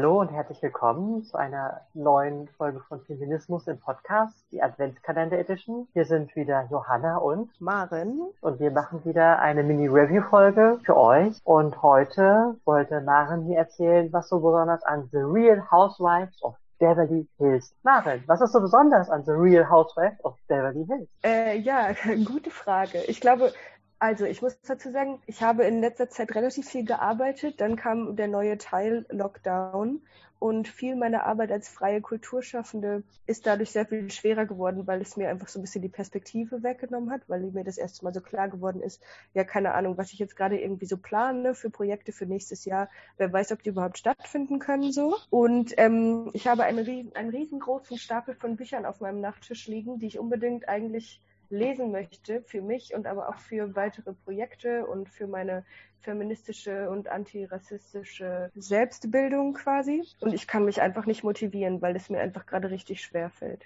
Hallo 0.00 0.18
und 0.18 0.32
herzlich 0.32 0.62
willkommen 0.62 1.24
zu 1.24 1.36
einer 1.36 1.82
neuen 1.92 2.48
Folge 2.56 2.80
von 2.88 3.02
Feminismus 3.02 3.66
im 3.66 3.78
Podcast, 3.78 4.34
die 4.50 4.62
Adventskalender 4.62 5.38
Edition. 5.38 5.88
Hier 5.92 6.06
sind 6.06 6.34
wieder 6.34 6.66
Johanna 6.70 7.18
und 7.18 7.50
Maren 7.60 8.18
und 8.40 8.60
wir 8.60 8.70
machen 8.70 9.04
wieder 9.04 9.40
eine 9.40 9.62
Mini-Review-Folge 9.62 10.78
für 10.86 10.96
euch. 10.96 11.36
Und 11.44 11.82
heute 11.82 12.56
wollte 12.64 13.02
Maren 13.02 13.46
mir 13.46 13.58
erzählen, 13.58 14.10
was 14.10 14.30
so 14.30 14.40
besonders 14.40 14.82
an 14.84 15.06
The 15.12 15.18
Real 15.18 15.70
Housewives 15.70 16.42
of 16.42 16.56
Beverly 16.78 17.28
Hills. 17.36 17.74
Maren, 17.82 18.24
was 18.26 18.40
ist 18.40 18.52
so 18.52 18.60
besonders 18.62 19.10
an 19.10 19.22
The 19.26 19.32
Real 19.32 19.68
Housewives 19.68 20.24
of 20.24 20.34
Beverly 20.48 20.86
Hills? 20.86 21.10
Äh, 21.22 21.58
ja, 21.58 21.88
gute 22.24 22.48
Frage. 22.48 23.02
Ich 23.06 23.20
glaube, 23.20 23.52
also 24.00 24.24
ich 24.24 24.40
muss 24.42 24.58
dazu 24.62 24.90
sagen, 24.90 25.22
ich 25.26 25.42
habe 25.42 25.64
in 25.64 25.80
letzter 25.80 26.08
Zeit 26.08 26.34
relativ 26.34 26.68
viel 26.68 26.84
gearbeitet. 26.84 27.60
Dann 27.60 27.76
kam 27.76 28.16
der 28.16 28.28
neue 28.28 28.56
Teil 28.56 29.06
Lockdown 29.10 30.00
und 30.38 30.68
viel 30.68 30.96
meiner 30.96 31.26
Arbeit 31.26 31.52
als 31.52 31.68
freie 31.68 32.00
Kulturschaffende 32.00 33.02
ist 33.26 33.46
dadurch 33.46 33.72
sehr 33.72 33.84
viel 33.84 34.10
schwerer 34.10 34.46
geworden, 34.46 34.86
weil 34.86 35.02
es 35.02 35.18
mir 35.18 35.28
einfach 35.28 35.48
so 35.48 35.58
ein 35.58 35.62
bisschen 35.62 35.82
die 35.82 35.90
Perspektive 35.90 36.62
weggenommen 36.62 37.10
hat, 37.10 37.20
weil 37.28 37.42
mir 37.42 37.62
das 37.62 37.76
erste 37.76 38.02
Mal 38.06 38.14
so 38.14 38.22
klar 38.22 38.48
geworden 38.48 38.80
ist, 38.80 39.02
ja, 39.34 39.44
keine 39.44 39.74
Ahnung, 39.74 39.98
was 39.98 40.14
ich 40.14 40.18
jetzt 40.18 40.36
gerade 40.36 40.58
irgendwie 40.58 40.86
so 40.86 40.96
plane 40.96 41.54
für 41.54 41.68
Projekte 41.68 42.12
für 42.12 42.24
nächstes 42.24 42.64
Jahr. 42.64 42.88
Wer 43.18 43.30
weiß, 43.30 43.52
ob 43.52 43.62
die 43.62 43.68
überhaupt 43.68 43.98
stattfinden 43.98 44.60
können 44.60 44.92
so. 44.92 45.18
Und 45.28 45.74
ähm, 45.76 46.30
ich 46.32 46.46
habe 46.46 46.64
einen, 46.64 47.14
einen 47.14 47.30
riesengroßen 47.30 47.98
Stapel 47.98 48.34
von 48.34 48.56
Büchern 48.56 48.86
auf 48.86 49.00
meinem 49.00 49.20
Nachttisch 49.20 49.66
liegen, 49.66 49.98
die 49.98 50.06
ich 50.06 50.18
unbedingt 50.18 50.70
eigentlich 50.70 51.20
lesen 51.50 51.90
möchte, 51.90 52.42
für 52.42 52.62
mich 52.62 52.94
und 52.94 53.06
aber 53.06 53.28
auch 53.28 53.38
für 53.38 53.74
weitere 53.74 54.12
Projekte 54.12 54.86
und 54.86 55.08
für 55.08 55.26
meine 55.26 55.64
feministische 56.00 56.88
und 56.88 57.08
antirassistische 57.08 58.50
Selbstbildung 58.54 59.54
quasi. 59.54 60.02
Und 60.20 60.32
ich 60.32 60.46
kann 60.46 60.64
mich 60.64 60.80
einfach 60.80 61.06
nicht 61.06 61.24
motivieren, 61.24 61.82
weil 61.82 61.94
es 61.96 62.08
mir 62.08 62.20
einfach 62.20 62.46
gerade 62.46 62.70
richtig 62.70 63.02
schwer 63.02 63.30
fällt. 63.30 63.64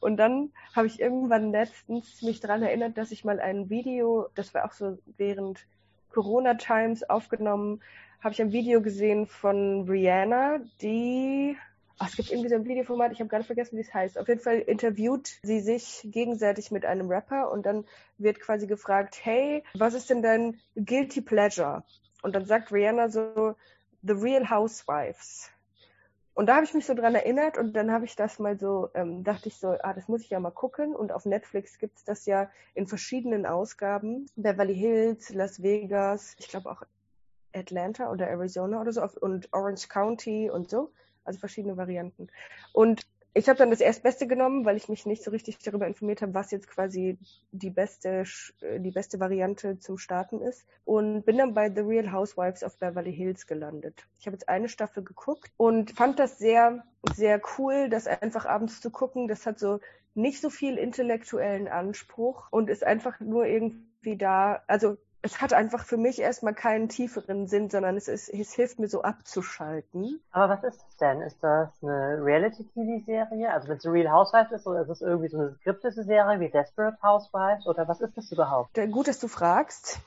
Und 0.00 0.16
dann 0.16 0.52
habe 0.74 0.86
ich 0.86 1.00
irgendwann 1.00 1.52
letztens 1.52 2.22
mich 2.22 2.40
daran 2.40 2.62
erinnert, 2.62 2.98
dass 2.98 3.12
ich 3.12 3.24
mal 3.24 3.38
ein 3.38 3.70
Video, 3.70 4.28
das 4.34 4.52
war 4.54 4.64
auch 4.64 4.72
so 4.72 4.98
während 5.16 5.66
Corona 6.10 6.54
Times 6.54 7.08
aufgenommen, 7.08 7.80
habe 8.22 8.32
ich 8.32 8.42
ein 8.42 8.52
Video 8.52 8.82
gesehen 8.82 9.26
von 9.26 9.88
Rihanna, 9.88 10.60
die 10.82 11.56
Ach, 11.98 12.08
es 12.08 12.16
gibt 12.16 12.30
irgendwie 12.30 12.48
so 12.48 12.54
ein 12.54 12.64
Videoformat, 12.64 13.12
ich 13.12 13.20
habe 13.20 13.28
gerade 13.28 13.44
vergessen, 13.44 13.76
wie 13.76 13.82
es 13.82 13.92
heißt. 13.92 14.18
Auf 14.18 14.28
jeden 14.28 14.40
Fall 14.40 14.58
interviewt 14.58 15.38
sie 15.42 15.60
sich 15.60 16.00
gegenseitig 16.04 16.70
mit 16.70 16.86
einem 16.86 17.08
Rapper 17.08 17.50
und 17.50 17.66
dann 17.66 17.84
wird 18.16 18.40
quasi 18.40 18.66
gefragt, 18.66 19.18
hey, 19.22 19.62
was 19.74 19.94
ist 19.94 20.08
denn 20.08 20.22
dein 20.22 20.58
Guilty 20.76 21.20
Pleasure? 21.20 21.84
Und 22.22 22.34
dann 22.34 22.46
sagt 22.46 22.72
Rihanna 22.72 23.10
so, 23.10 23.54
The 24.02 24.12
Real 24.14 24.48
Housewives. 24.48 25.50
Und 26.32 26.46
da 26.46 26.54
habe 26.54 26.64
ich 26.64 26.72
mich 26.72 26.86
so 26.86 26.94
dran 26.94 27.14
erinnert 27.14 27.58
und 27.58 27.74
dann 27.74 27.90
habe 27.90 28.06
ich 28.06 28.16
das 28.16 28.38
mal 28.38 28.58
so, 28.58 28.88
ähm, 28.94 29.24
dachte 29.24 29.48
ich 29.48 29.58
so, 29.58 29.76
ah, 29.82 29.92
das 29.92 30.08
muss 30.08 30.22
ich 30.22 30.30
ja 30.30 30.40
mal 30.40 30.50
gucken. 30.50 30.96
Und 30.96 31.12
auf 31.12 31.26
Netflix 31.26 31.78
gibt's 31.78 32.04
das 32.04 32.24
ja 32.24 32.50
in 32.74 32.86
verschiedenen 32.86 33.44
Ausgaben. 33.44 34.26
Beverly 34.36 34.74
Hills, 34.74 35.34
Las 35.34 35.62
Vegas, 35.62 36.34
ich 36.38 36.48
glaube 36.48 36.70
auch 36.70 36.82
Atlanta 37.52 38.10
oder 38.10 38.28
Arizona 38.28 38.80
oder 38.80 38.92
so 38.92 39.02
und 39.20 39.52
Orange 39.52 39.88
County 39.88 40.48
und 40.48 40.70
so 40.70 40.92
also 41.24 41.38
verschiedene 41.38 41.76
Varianten. 41.76 42.28
Und 42.72 43.06
ich 43.32 43.48
habe 43.48 43.58
dann 43.58 43.70
das 43.70 43.80
Erstbeste 43.80 44.26
genommen, 44.26 44.64
weil 44.64 44.76
ich 44.76 44.88
mich 44.88 45.06
nicht 45.06 45.22
so 45.22 45.30
richtig 45.30 45.58
darüber 45.58 45.86
informiert 45.86 46.20
habe, 46.20 46.34
was 46.34 46.50
jetzt 46.50 46.66
quasi 46.66 47.16
die 47.52 47.70
beste, 47.70 48.24
äh, 48.60 48.80
die 48.80 48.90
beste 48.90 49.20
Variante 49.20 49.78
zum 49.78 49.98
Starten 49.98 50.40
ist. 50.40 50.66
Und 50.84 51.22
bin 51.24 51.38
dann 51.38 51.54
bei 51.54 51.72
The 51.72 51.82
Real 51.82 52.10
Housewives 52.10 52.64
of 52.64 52.76
Beverly 52.78 53.14
Hills 53.14 53.46
gelandet. 53.46 54.06
Ich 54.18 54.26
habe 54.26 54.34
jetzt 54.34 54.48
eine 54.48 54.68
Staffel 54.68 55.04
geguckt 55.04 55.52
und 55.56 55.92
fand 55.92 56.18
das 56.18 56.38
sehr, 56.38 56.82
sehr 57.14 57.40
cool, 57.56 57.88
das 57.88 58.08
einfach 58.08 58.46
abends 58.46 58.80
zu 58.80 58.90
gucken. 58.90 59.28
Das 59.28 59.46
hat 59.46 59.60
so 59.60 59.78
nicht 60.14 60.40
so 60.40 60.50
viel 60.50 60.76
intellektuellen 60.76 61.68
Anspruch 61.68 62.48
und 62.50 62.68
ist 62.68 62.82
einfach 62.84 63.20
nur 63.20 63.46
irgendwie 63.46 64.16
da. 64.16 64.64
Also 64.66 64.96
es 65.22 65.40
hat 65.40 65.52
einfach 65.52 65.84
für 65.84 65.96
mich 65.96 66.20
erstmal 66.20 66.54
keinen 66.54 66.88
tieferen 66.88 67.46
Sinn, 67.46 67.68
sondern 67.68 67.96
es, 67.96 68.08
ist, 68.08 68.28
es 68.28 68.54
hilft 68.54 68.78
mir 68.78 68.88
so 68.88 69.02
abzuschalten. 69.02 70.20
Aber 70.32 70.54
was 70.54 70.64
ist 70.64 70.82
das 70.82 70.96
denn? 70.96 71.20
Ist 71.20 71.42
das 71.42 71.68
eine 71.82 72.24
Reality-TV-Serie? 72.24 73.52
Also 73.52 73.68
wenn 73.68 73.76
es 73.76 73.86
Real 73.86 74.10
Housewives 74.10 74.52
ist, 74.52 74.66
oder 74.66 74.82
ist 74.82 74.88
es 74.88 75.02
irgendwie 75.02 75.28
so 75.28 75.38
eine 75.38 75.54
skriptische 75.60 76.04
Serie 76.04 76.40
wie 76.40 76.48
Desperate 76.48 76.96
Housewives? 77.02 77.66
Oder 77.66 77.86
was 77.86 78.00
ist 78.00 78.16
das 78.16 78.32
überhaupt? 78.32 78.74
Gut, 78.90 79.08
dass 79.08 79.20
du 79.20 79.28
fragst. 79.28 80.00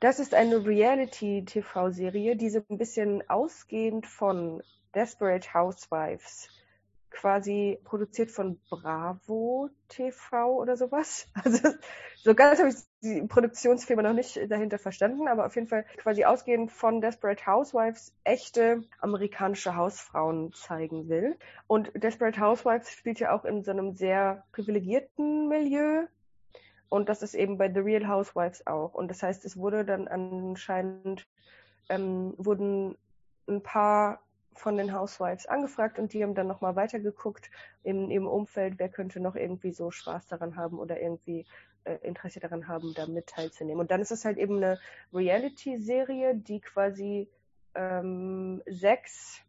Das 0.00 0.18
ist 0.18 0.34
eine 0.34 0.66
Reality-TV-Serie, 0.66 2.36
die 2.36 2.50
so 2.50 2.60
ein 2.68 2.76
bisschen 2.76 3.22
ausgehend 3.30 4.06
von 4.06 4.62
Desperate 4.94 5.54
Housewives 5.54 6.48
quasi 7.12 7.78
produziert 7.84 8.30
von 8.30 8.58
Bravo 8.68 9.70
TV 9.88 10.56
oder 10.56 10.76
sowas. 10.76 11.28
Also 11.44 11.68
so 12.22 12.34
ganz 12.34 12.60
habe 12.60 12.70
ich 12.70 12.76
die 13.02 13.22
Produktionsfirma 13.26 14.02
noch 14.02 14.12
nicht 14.12 14.38
dahinter 14.48 14.78
verstanden, 14.78 15.26
aber 15.26 15.46
auf 15.46 15.56
jeden 15.56 15.66
Fall 15.66 15.84
quasi 15.96 16.24
ausgehend 16.24 16.70
von 16.70 17.00
Desperate 17.00 17.46
Housewives 17.46 18.14
echte 18.22 18.84
amerikanische 19.00 19.74
Hausfrauen 19.76 20.52
zeigen 20.52 21.08
will. 21.08 21.36
Und 21.66 21.90
Desperate 21.94 22.40
Housewives 22.40 22.90
spielt 22.92 23.18
ja 23.18 23.34
auch 23.34 23.44
in 23.44 23.64
so 23.64 23.72
einem 23.72 23.94
sehr 23.94 24.44
privilegierten 24.52 25.48
Milieu. 25.48 26.06
Und 26.88 27.08
das 27.08 27.22
ist 27.22 27.34
eben 27.34 27.58
bei 27.58 27.72
The 27.72 27.80
Real 27.80 28.06
Housewives 28.06 28.66
auch. 28.66 28.94
Und 28.94 29.08
das 29.08 29.22
heißt, 29.22 29.44
es 29.44 29.56
wurde 29.56 29.84
dann 29.84 30.06
anscheinend, 30.08 31.26
ähm, 31.88 32.34
wurden 32.36 32.96
ein 33.48 33.62
paar 33.62 34.22
von 34.54 34.76
den 34.76 34.92
Housewives 34.92 35.46
angefragt 35.46 35.98
und 35.98 36.12
die 36.12 36.22
haben 36.22 36.34
dann 36.34 36.46
nochmal 36.46 36.76
weitergeguckt 36.76 37.50
in 37.82 38.10
ihrem 38.10 38.26
Umfeld, 38.26 38.78
wer 38.78 38.88
könnte 38.88 39.20
noch 39.20 39.34
irgendwie 39.34 39.72
so 39.72 39.90
Spaß 39.90 40.26
daran 40.28 40.56
haben 40.56 40.78
oder 40.78 41.00
irgendwie 41.00 41.46
äh, 41.84 41.96
Interesse 42.02 42.40
daran 42.40 42.68
haben, 42.68 42.94
da 42.94 43.06
mit 43.06 43.26
teilzunehmen. 43.26 43.80
Und 43.80 43.90
dann 43.90 44.00
ist 44.00 44.12
es 44.12 44.24
halt 44.24 44.38
eben 44.38 44.56
eine 44.56 44.78
Reality-Serie, 45.12 46.36
die 46.36 46.60
quasi 46.60 47.28
ähm, 47.74 48.62
sechs 48.66 49.40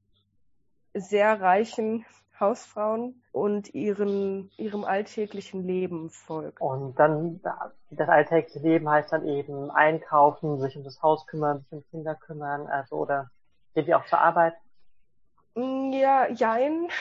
sehr 0.94 1.42
reichen 1.42 2.06
Hausfrauen 2.40 3.22
und 3.32 3.74
ihren, 3.74 4.50
ihrem 4.58 4.84
alltäglichen 4.84 5.66
Leben 5.66 6.10
folgt. 6.10 6.60
Und 6.60 6.98
dann, 7.00 7.40
das 7.92 8.10
alltägliche 8.10 8.60
Leben 8.60 8.90
heißt 8.90 9.12
dann 9.12 9.28
eben 9.28 9.72
einkaufen, 9.72 10.60
sich 10.60 10.76
um 10.76 10.84
das 10.84 11.02
Haus 11.02 11.26
kümmern, 11.28 11.60
sich 11.60 11.72
um 11.72 11.86
Kinder 11.90 12.16
kümmern, 12.16 12.68
also, 12.68 12.98
oder 12.98 13.30
geht 13.74 13.88
die 13.88 13.96
auch 13.96 14.06
zur 14.06 14.20
Arbeit? 14.20 14.56
Mm, 15.56 15.92
ja, 15.94 16.28
jein. 16.30 16.88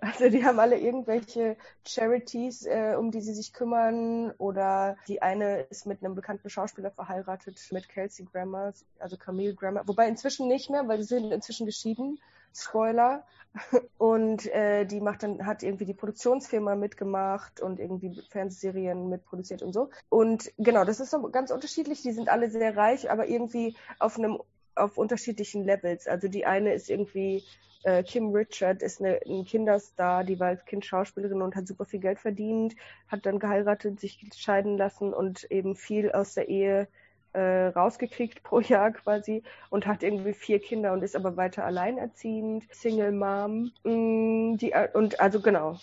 Also 0.00 0.30
die 0.30 0.42
haben 0.42 0.58
alle 0.58 0.78
irgendwelche 0.78 1.54
Charities, 1.86 2.64
äh, 2.64 2.94
um 2.98 3.10
die 3.10 3.20
sie 3.20 3.34
sich 3.34 3.52
kümmern. 3.52 4.30
Oder 4.38 4.96
die 5.06 5.20
eine 5.20 5.60
ist 5.64 5.84
mit 5.84 6.02
einem 6.02 6.14
bekannten 6.14 6.48
Schauspieler 6.48 6.90
verheiratet, 6.90 7.60
mit 7.72 7.90
Kelsey 7.90 8.24
Grammer, 8.24 8.72
also 8.98 9.18
Camille 9.18 9.54
Grammer. 9.54 9.86
Wobei 9.86 10.08
inzwischen 10.08 10.48
nicht 10.48 10.70
mehr, 10.70 10.88
weil 10.88 10.96
sie 11.02 11.08
sind 11.18 11.30
inzwischen 11.30 11.66
geschieden. 11.66 12.18
Spoiler. 12.54 13.26
Und 13.98 14.46
äh, 14.46 14.86
die 14.86 15.02
macht 15.02 15.24
dann, 15.24 15.44
hat 15.44 15.62
irgendwie 15.62 15.84
die 15.84 15.92
Produktionsfirma 15.92 16.74
mitgemacht 16.74 17.60
und 17.60 17.78
irgendwie 17.78 18.18
Fernsehserien 18.30 19.10
mitproduziert 19.10 19.62
und 19.62 19.74
so. 19.74 19.90
Und 20.08 20.50
genau, 20.56 20.84
das 20.86 21.00
ist 21.00 21.10
so 21.10 21.20
ganz 21.28 21.50
unterschiedlich. 21.50 22.00
Die 22.00 22.12
sind 22.12 22.30
alle 22.30 22.50
sehr 22.50 22.74
reich, 22.78 23.10
aber 23.10 23.28
irgendwie 23.28 23.76
auf 23.98 24.16
einem 24.16 24.40
auf 24.82 24.98
unterschiedlichen 24.98 25.64
Levels. 25.64 26.06
Also 26.06 26.28
die 26.28 26.46
eine 26.46 26.74
ist 26.74 26.90
irgendwie 26.90 27.44
äh, 27.84 28.02
Kim 28.02 28.32
Richard 28.32 28.82
ist 28.82 29.00
eine, 29.00 29.20
ein 29.26 29.44
Kinderstar, 29.44 30.24
die 30.24 30.38
war 30.38 30.48
als 30.48 30.64
Kind 30.64 30.84
Schauspielerin 30.84 31.42
und 31.42 31.56
hat 31.56 31.66
super 31.66 31.84
viel 31.84 32.00
Geld 32.00 32.18
verdient, 32.20 32.74
hat 33.08 33.26
dann 33.26 33.38
geheiratet, 33.38 34.00
sich 34.00 34.24
scheiden 34.36 34.76
lassen 34.76 35.12
und 35.12 35.50
eben 35.50 35.74
viel 35.74 36.12
aus 36.12 36.34
der 36.34 36.48
Ehe 36.48 36.88
äh, 37.32 37.66
rausgekriegt 37.68 38.42
pro 38.42 38.60
Jahr 38.60 38.92
quasi 38.92 39.42
und 39.70 39.86
hat 39.86 40.02
irgendwie 40.02 40.34
vier 40.34 40.60
Kinder 40.60 40.92
und 40.92 41.02
ist 41.02 41.16
aber 41.16 41.36
weiter 41.36 41.64
alleinerziehend, 41.64 42.64
Single 42.70 43.12
Mom. 43.12 43.72
Mm, 43.84 44.56
die, 44.58 44.74
und 44.92 45.18
also 45.18 45.40
genau, 45.40 45.78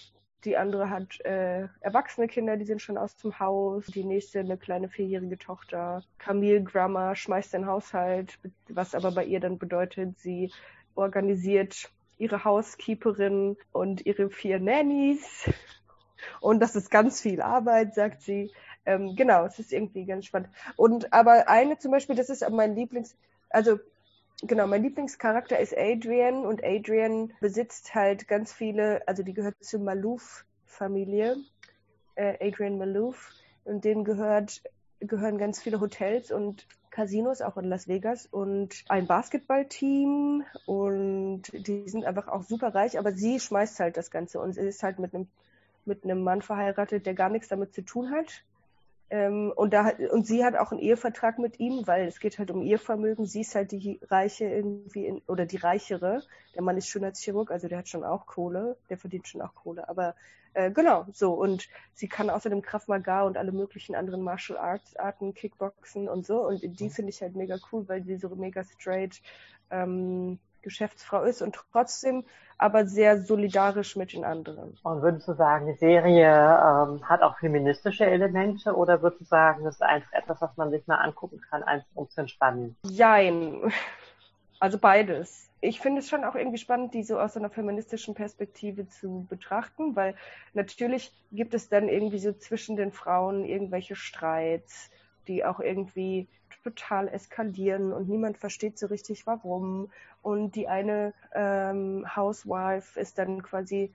die 0.45 0.57
andere 0.57 0.89
hat 0.89 1.19
äh, 1.21 1.67
erwachsene 1.81 2.27
Kinder, 2.27 2.55
die 2.55 2.65
sind 2.65 2.81
schon 2.81 2.97
aus 2.97 3.15
dem 3.17 3.39
Haus. 3.39 3.85
Die 3.87 4.03
nächste 4.03 4.39
eine 4.39 4.57
kleine 4.57 4.87
vierjährige 4.87 5.37
Tochter. 5.37 6.03
Camille 6.17 6.63
Grammer 6.63 7.15
schmeißt 7.15 7.53
den 7.53 7.65
Haushalt, 7.65 8.39
was 8.69 8.95
aber 8.95 9.11
bei 9.11 9.25
ihr 9.25 9.39
dann 9.39 9.57
bedeutet, 9.57 10.17
sie 10.19 10.51
organisiert 10.95 11.89
ihre 12.17 12.43
Housekeeperin 12.43 13.57
und 13.71 14.05
ihre 14.05 14.29
vier 14.29 14.59
Nannies. 14.59 15.49
Und 16.41 16.59
das 16.59 16.75
ist 16.75 16.91
ganz 16.91 17.21
viel 17.21 17.41
Arbeit, 17.41 17.95
sagt 17.95 18.21
sie. 18.21 18.51
Ähm, 18.85 19.15
genau, 19.15 19.45
es 19.45 19.59
ist 19.59 19.73
irgendwie 19.73 20.05
ganz 20.05 20.25
spannend. 20.25 20.49
Und 20.75 21.13
aber 21.13 21.47
eine 21.47 21.77
zum 21.79 21.91
Beispiel, 21.91 22.15
das 22.15 22.29
ist 22.29 22.47
mein 22.49 22.75
Lieblings, 22.75 23.15
also 23.49 23.79
Genau, 24.41 24.67
mein 24.67 24.83
Lieblingscharakter 24.83 25.59
ist 25.59 25.77
Adrian 25.77 26.45
und 26.45 26.63
Adrian 26.63 27.33
besitzt 27.41 27.93
halt 27.93 28.27
ganz 28.27 28.53
viele, 28.53 29.05
also 29.07 29.21
die 29.21 29.33
gehört 29.33 29.55
zur 29.61 29.81
Malouf-Familie, 29.81 31.35
äh, 32.15 32.47
Adrian 32.47 32.77
Malouf, 32.77 33.33
und 33.65 33.83
denen 33.83 34.05
gehört, 34.05 34.61
gehören 35.01 35.37
ganz 35.37 35.61
viele 35.61 35.81
Hotels 35.81 36.31
und 36.31 36.67
Casinos, 36.89 37.41
auch 37.41 37.57
in 37.57 37.65
Las 37.65 37.87
Vegas 37.87 38.25
und 38.25 38.83
ein 38.89 39.07
Basketballteam. 39.07 40.43
Und 40.65 41.43
die 41.53 41.87
sind 41.87 42.05
einfach 42.05 42.27
auch 42.27 42.43
super 42.43 42.73
reich, 42.73 42.97
aber 42.97 43.11
sie 43.11 43.39
schmeißt 43.39 43.79
halt 43.79 43.97
das 43.97 44.09
Ganze. 44.09 44.39
Und 44.39 44.53
sie 44.53 44.61
ist 44.61 44.83
halt 44.83 44.99
mit 44.99 45.13
einem 45.13 45.27
mit 45.85 46.03
einem 46.03 46.23
Mann 46.23 46.41
verheiratet, 46.41 47.05
der 47.05 47.13
gar 47.13 47.29
nichts 47.29 47.47
damit 47.47 47.73
zu 47.73 47.81
tun 47.81 48.11
hat. 48.11 48.43
Ähm, 49.11 49.51
und, 49.55 49.73
da, 49.73 49.91
und 50.11 50.27
sie 50.27 50.45
hat 50.45 50.55
auch 50.55 50.71
einen 50.71 50.79
Ehevertrag 50.79 51.39
mit 51.39 51.59
ihm, 51.59 51.87
weil 51.87 52.07
es 52.07 52.19
geht 52.19 52.37
halt 52.37 52.51
um 52.51 52.61
ihr 52.61 52.77
Vermögen. 52.77 53.25
Sie 53.25 53.41
ist 53.41 53.55
halt 53.55 53.71
die 53.71 53.99
Reiche 54.03 54.45
irgendwie, 54.45 55.05
in, 55.05 55.21
oder 55.27 55.45
die 55.45 55.57
Reichere. 55.57 56.21
Der 56.55 56.61
Mann 56.61 56.77
ist 56.77 56.87
Schönheitschirurg, 56.87 57.49
also 57.51 57.67
der 57.67 57.79
hat 57.79 57.89
schon 57.89 58.03
auch 58.03 58.27
Kohle, 58.27 58.77
der 58.89 58.97
verdient 58.97 59.27
schon 59.27 59.41
auch 59.41 59.55
Kohle. 59.55 59.89
Aber 59.89 60.15
äh, 60.53 60.71
genau, 60.71 61.07
so. 61.11 61.33
Und 61.33 61.67
sie 61.93 62.07
kann 62.07 62.29
außerdem 62.29 62.61
Krav 62.61 62.87
Maga 62.87 63.23
und 63.23 63.37
alle 63.37 63.51
möglichen 63.51 63.95
anderen 63.95 64.21
Martial 64.21 64.59
Arts 64.59 64.95
Arten, 64.95 65.33
Kickboxen 65.33 66.07
und 66.07 66.25
so. 66.25 66.45
Und 66.45 66.61
die 66.61 66.85
mhm. 66.85 66.91
finde 66.91 67.09
ich 67.09 67.21
halt 67.21 67.35
mega 67.35 67.57
cool, 67.71 67.87
weil 67.87 68.03
sie 68.03 68.17
so 68.17 68.29
mega 68.35 68.63
straight 68.63 69.21
ähm, 69.71 70.39
Geschäftsfrau 70.61 71.23
ist 71.23 71.41
und 71.41 71.57
trotzdem 71.71 72.23
aber 72.57 72.85
sehr 72.85 73.21
solidarisch 73.21 73.95
mit 73.95 74.13
den 74.13 74.25
anderen. 74.25 74.77
Und 74.83 75.01
würdest 75.01 75.27
du 75.27 75.33
sagen, 75.33 75.67
die 75.67 75.77
Serie 75.77 76.27
ähm, 76.27 77.07
hat 77.07 77.21
auch 77.21 77.37
feministische 77.39 78.05
Elemente 78.05 78.75
oder 78.75 79.01
würdest 79.01 79.21
du 79.21 79.25
sagen, 79.25 79.63
das 79.63 79.75
ist 79.75 79.81
einfach 79.81 80.11
etwas, 80.11 80.41
was 80.41 80.57
man 80.57 80.69
sich 80.69 80.85
mal 80.85 80.97
angucken 80.97 81.41
kann, 81.49 81.63
einfach 81.63 81.87
um 81.95 82.09
zu 82.09 82.21
entspannen? 82.21 82.75
Jein. 82.83 83.71
Also 84.59 84.77
beides. 84.77 85.49
Ich 85.61 85.79
finde 85.79 85.99
es 85.99 86.09
schon 86.09 86.25
auch 86.25 86.35
irgendwie 86.35 86.57
spannend, 86.57 86.93
die 86.93 87.03
so 87.03 87.19
aus 87.19 87.37
einer 87.37 87.49
feministischen 87.49 88.13
Perspektive 88.13 88.87
zu 88.87 89.25
betrachten, 89.29 89.95
weil 89.95 90.15
natürlich 90.53 91.13
gibt 91.31 91.53
es 91.53 91.69
dann 91.69 91.87
irgendwie 91.87 92.19
so 92.19 92.33
zwischen 92.33 92.75
den 92.75 92.91
Frauen 92.91 93.45
irgendwelche 93.45 93.95
Streits, 93.95 94.89
die 95.27 95.45
auch 95.45 95.59
irgendwie 95.61 96.27
total 96.63 97.07
eskalieren 97.07 97.93
und 97.93 98.09
niemand 98.09 98.37
versteht 98.37 98.77
so 98.77 98.87
richtig 98.87 99.25
warum. 99.27 99.91
Und 100.21 100.55
die 100.55 100.67
eine 100.67 101.13
ähm, 101.33 102.05
Housewife 102.15 102.99
ist 102.99 103.17
dann 103.17 103.41
quasi, 103.43 103.91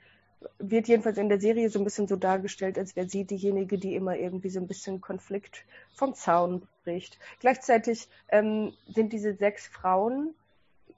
wird 0.58 0.88
jedenfalls 0.88 1.18
in 1.18 1.28
der 1.28 1.40
Serie 1.40 1.70
so 1.70 1.78
ein 1.78 1.84
bisschen 1.84 2.08
so 2.08 2.16
dargestellt, 2.16 2.78
als 2.78 2.96
wäre 2.96 3.08
sie 3.08 3.24
diejenige, 3.24 3.78
die 3.78 3.94
immer 3.94 4.16
irgendwie 4.16 4.50
so 4.50 4.60
ein 4.60 4.66
bisschen 4.66 5.00
Konflikt 5.00 5.64
vom 5.94 6.14
Zaun 6.14 6.66
bricht. 6.84 7.18
Gleichzeitig 7.40 8.08
ähm, 8.28 8.72
sind 8.86 9.12
diese 9.12 9.34
sechs 9.34 9.66
Frauen, 9.66 10.34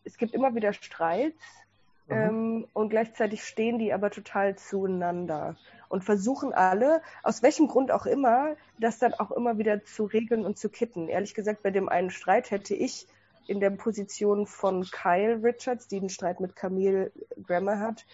es 0.05 0.19
gibt 0.19 0.35
immer 0.35 0.55
wieder 0.55 0.73
Streits, 0.73 1.43
Mhm. 2.09 2.15
Ähm, 2.15 2.67
und 2.73 2.91
gleichzeitig 2.91 3.43
stehen 3.43 3.79
die 3.79 3.93
aber 3.93 4.11
total 4.11 4.57
zueinander 4.57 5.57
und 5.89 6.05
versuchen 6.05 6.53
alle, 6.53 7.03
aus 7.23 7.43
welchem 7.43 7.69
Grund 7.69 7.91
auch 7.91 8.07
immer, 8.07 8.57
das 8.79 8.99
dann 8.99 9.15
auch 9.15 9.31
immer 9.31 9.59
wieder 9.59 9.85
zu 9.85 10.05
regeln 10.05 10.45
und 10.45 10.59
zu 10.59 10.69
kitten. 10.69 11.09
Ehrlich 11.09 11.35
gesagt, 11.35 11.63
bei 11.63 11.71
dem 11.71 11.89
einen 11.89 12.11
Streit 12.11 12.51
hätte 12.51 12.75
ich 12.75 13.07
in 13.47 13.61
der 13.61 13.71
Position 13.71 14.47
von 14.47 14.85
Kyle 14.85 15.43
Richards, 15.43 15.89
die 15.89 16.01
den 16.01 16.09
Streit 16.09 16.41
mit 16.41 16.57
Camille 16.57 17.13
Grammer 17.47 17.79
hat, 17.79 18.05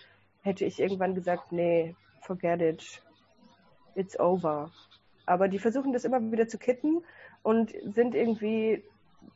hätte 0.42 0.64
ich 0.64 0.80
irgendwann 0.80 1.14
gesagt, 1.14 1.52
nee, 1.52 1.94
forget 2.20 2.60
it. 2.60 3.02
It's 3.94 4.18
over. 4.18 4.70
Aber 5.26 5.48
die 5.48 5.58
versuchen 5.58 5.92
das 5.92 6.04
immer 6.04 6.20
wieder 6.32 6.48
zu 6.48 6.58
kitten 6.58 7.02
und 7.42 7.72
sind 7.94 8.14
irgendwie 8.14 8.82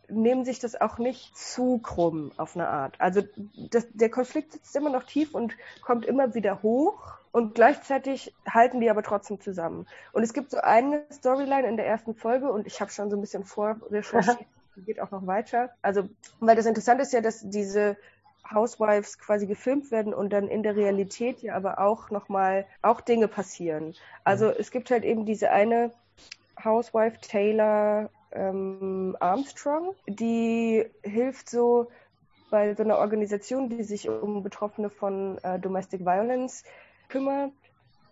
nehmen 0.09 0.44
sich 0.44 0.59
das 0.59 0.81
auch 0.81 0.99
nicht 0.99 1.37
zu 1.37 1.79
krumm 1.79 2.31
auf 2.37 2.55
eine 2.55 2.69
Art. 2.69 3.00
Also 3.00 3.23
das, 3.71 3.87
der 3.93 4.11
Konflikt 4.11 4.53
sitzt 4.53 4.77
immer 4.77 4.91
noch 4.91 5.05
tief 5.05 5.35
und 5.35 5.56
kommt 5.83 6.05
immer 6.06 6.35
wieder 6.35 6.62
hoch 6.62 7.19
und 7.37 7.55
gleichzeitig 7.55 8.35
halten 8.49 8.81
die 8.81 8.88
aber 8.88 9.03
trotzdem 9.03 9.38
zusammen. 9.43 9.87
Und 10.15 10.23
es 10.23 10.33
gibt 10.33 10.53
so 10.53 10.56
eine 10.56 11.05
Storyline 11.12 11.69
in 11.69 11.77
der 11.77 11.87
ersten 11.87 12.15
Folge 12.15 12.50
und 12.50 12.67
ich 12.67 12.81
habe 12.81 12.91
schon 12.91 13.11
so 13.11 13.17
ein 13.19 13.21
bisschen 13.21 13.44
vorrecherchiert, 13.44 14.38
die 14.75 14.81
geht 14.81 15.00
auch 15.00 15.11
noch 15.11 15.27
weiter. 15.27 15.69
Also, 15.83 16.09
weil 16.41 16.56
das 16.56 16.65
Interessante 16.65 17.03
ist 17.03 17.12
ja, 17.12 17.21
dass 17.21 17.43
diese 17.43 17.99
Housewives 18.50 19.19
quasi 19.19 19.47
gefilmt 19.47 19.91
werden 19.91 20.15
und 20.15 20.33
dann 20.33 20.49
in 20.49 20.62
der 20.62 20.77
Realität 20.77 21.43
ja 21.43 21.55
aber 21.55 21.79
auch 21.79 22.09
nochmal 22.09 22.65
auch 22.81 23.03
Dinge 23.03 23.29
passieren. 23.29 23.94
Also 24.25 24.49
es 24.49 24.71
gibt 24.71 24.91
halt 24.91 25.05
eben 25.05 25.27
diese 25.27 25.50
eine 25.50 25.93
Housewife 26.65 27.19
Taylor 27.21 28.09
ähm, 28.33 29.15
Armstrong, 29.21 29.94
die 30.06 30.87
hilft 31.03 31.50
so 31.50 31.91
bei 32.50 32.75
so 32.75 32.83
einer 32.83 32.97
Organisation, 32.97 33.69
die 33.69 33.83
sich 33.83 34.09
um 34.09 34.43
Betroffene 34.43 34.88
von 34.88 35.37
äh, 35.43 35.59
Domestic 35.59 36.00
Violence 36.06 36.65
kümmert. 37.08 37.53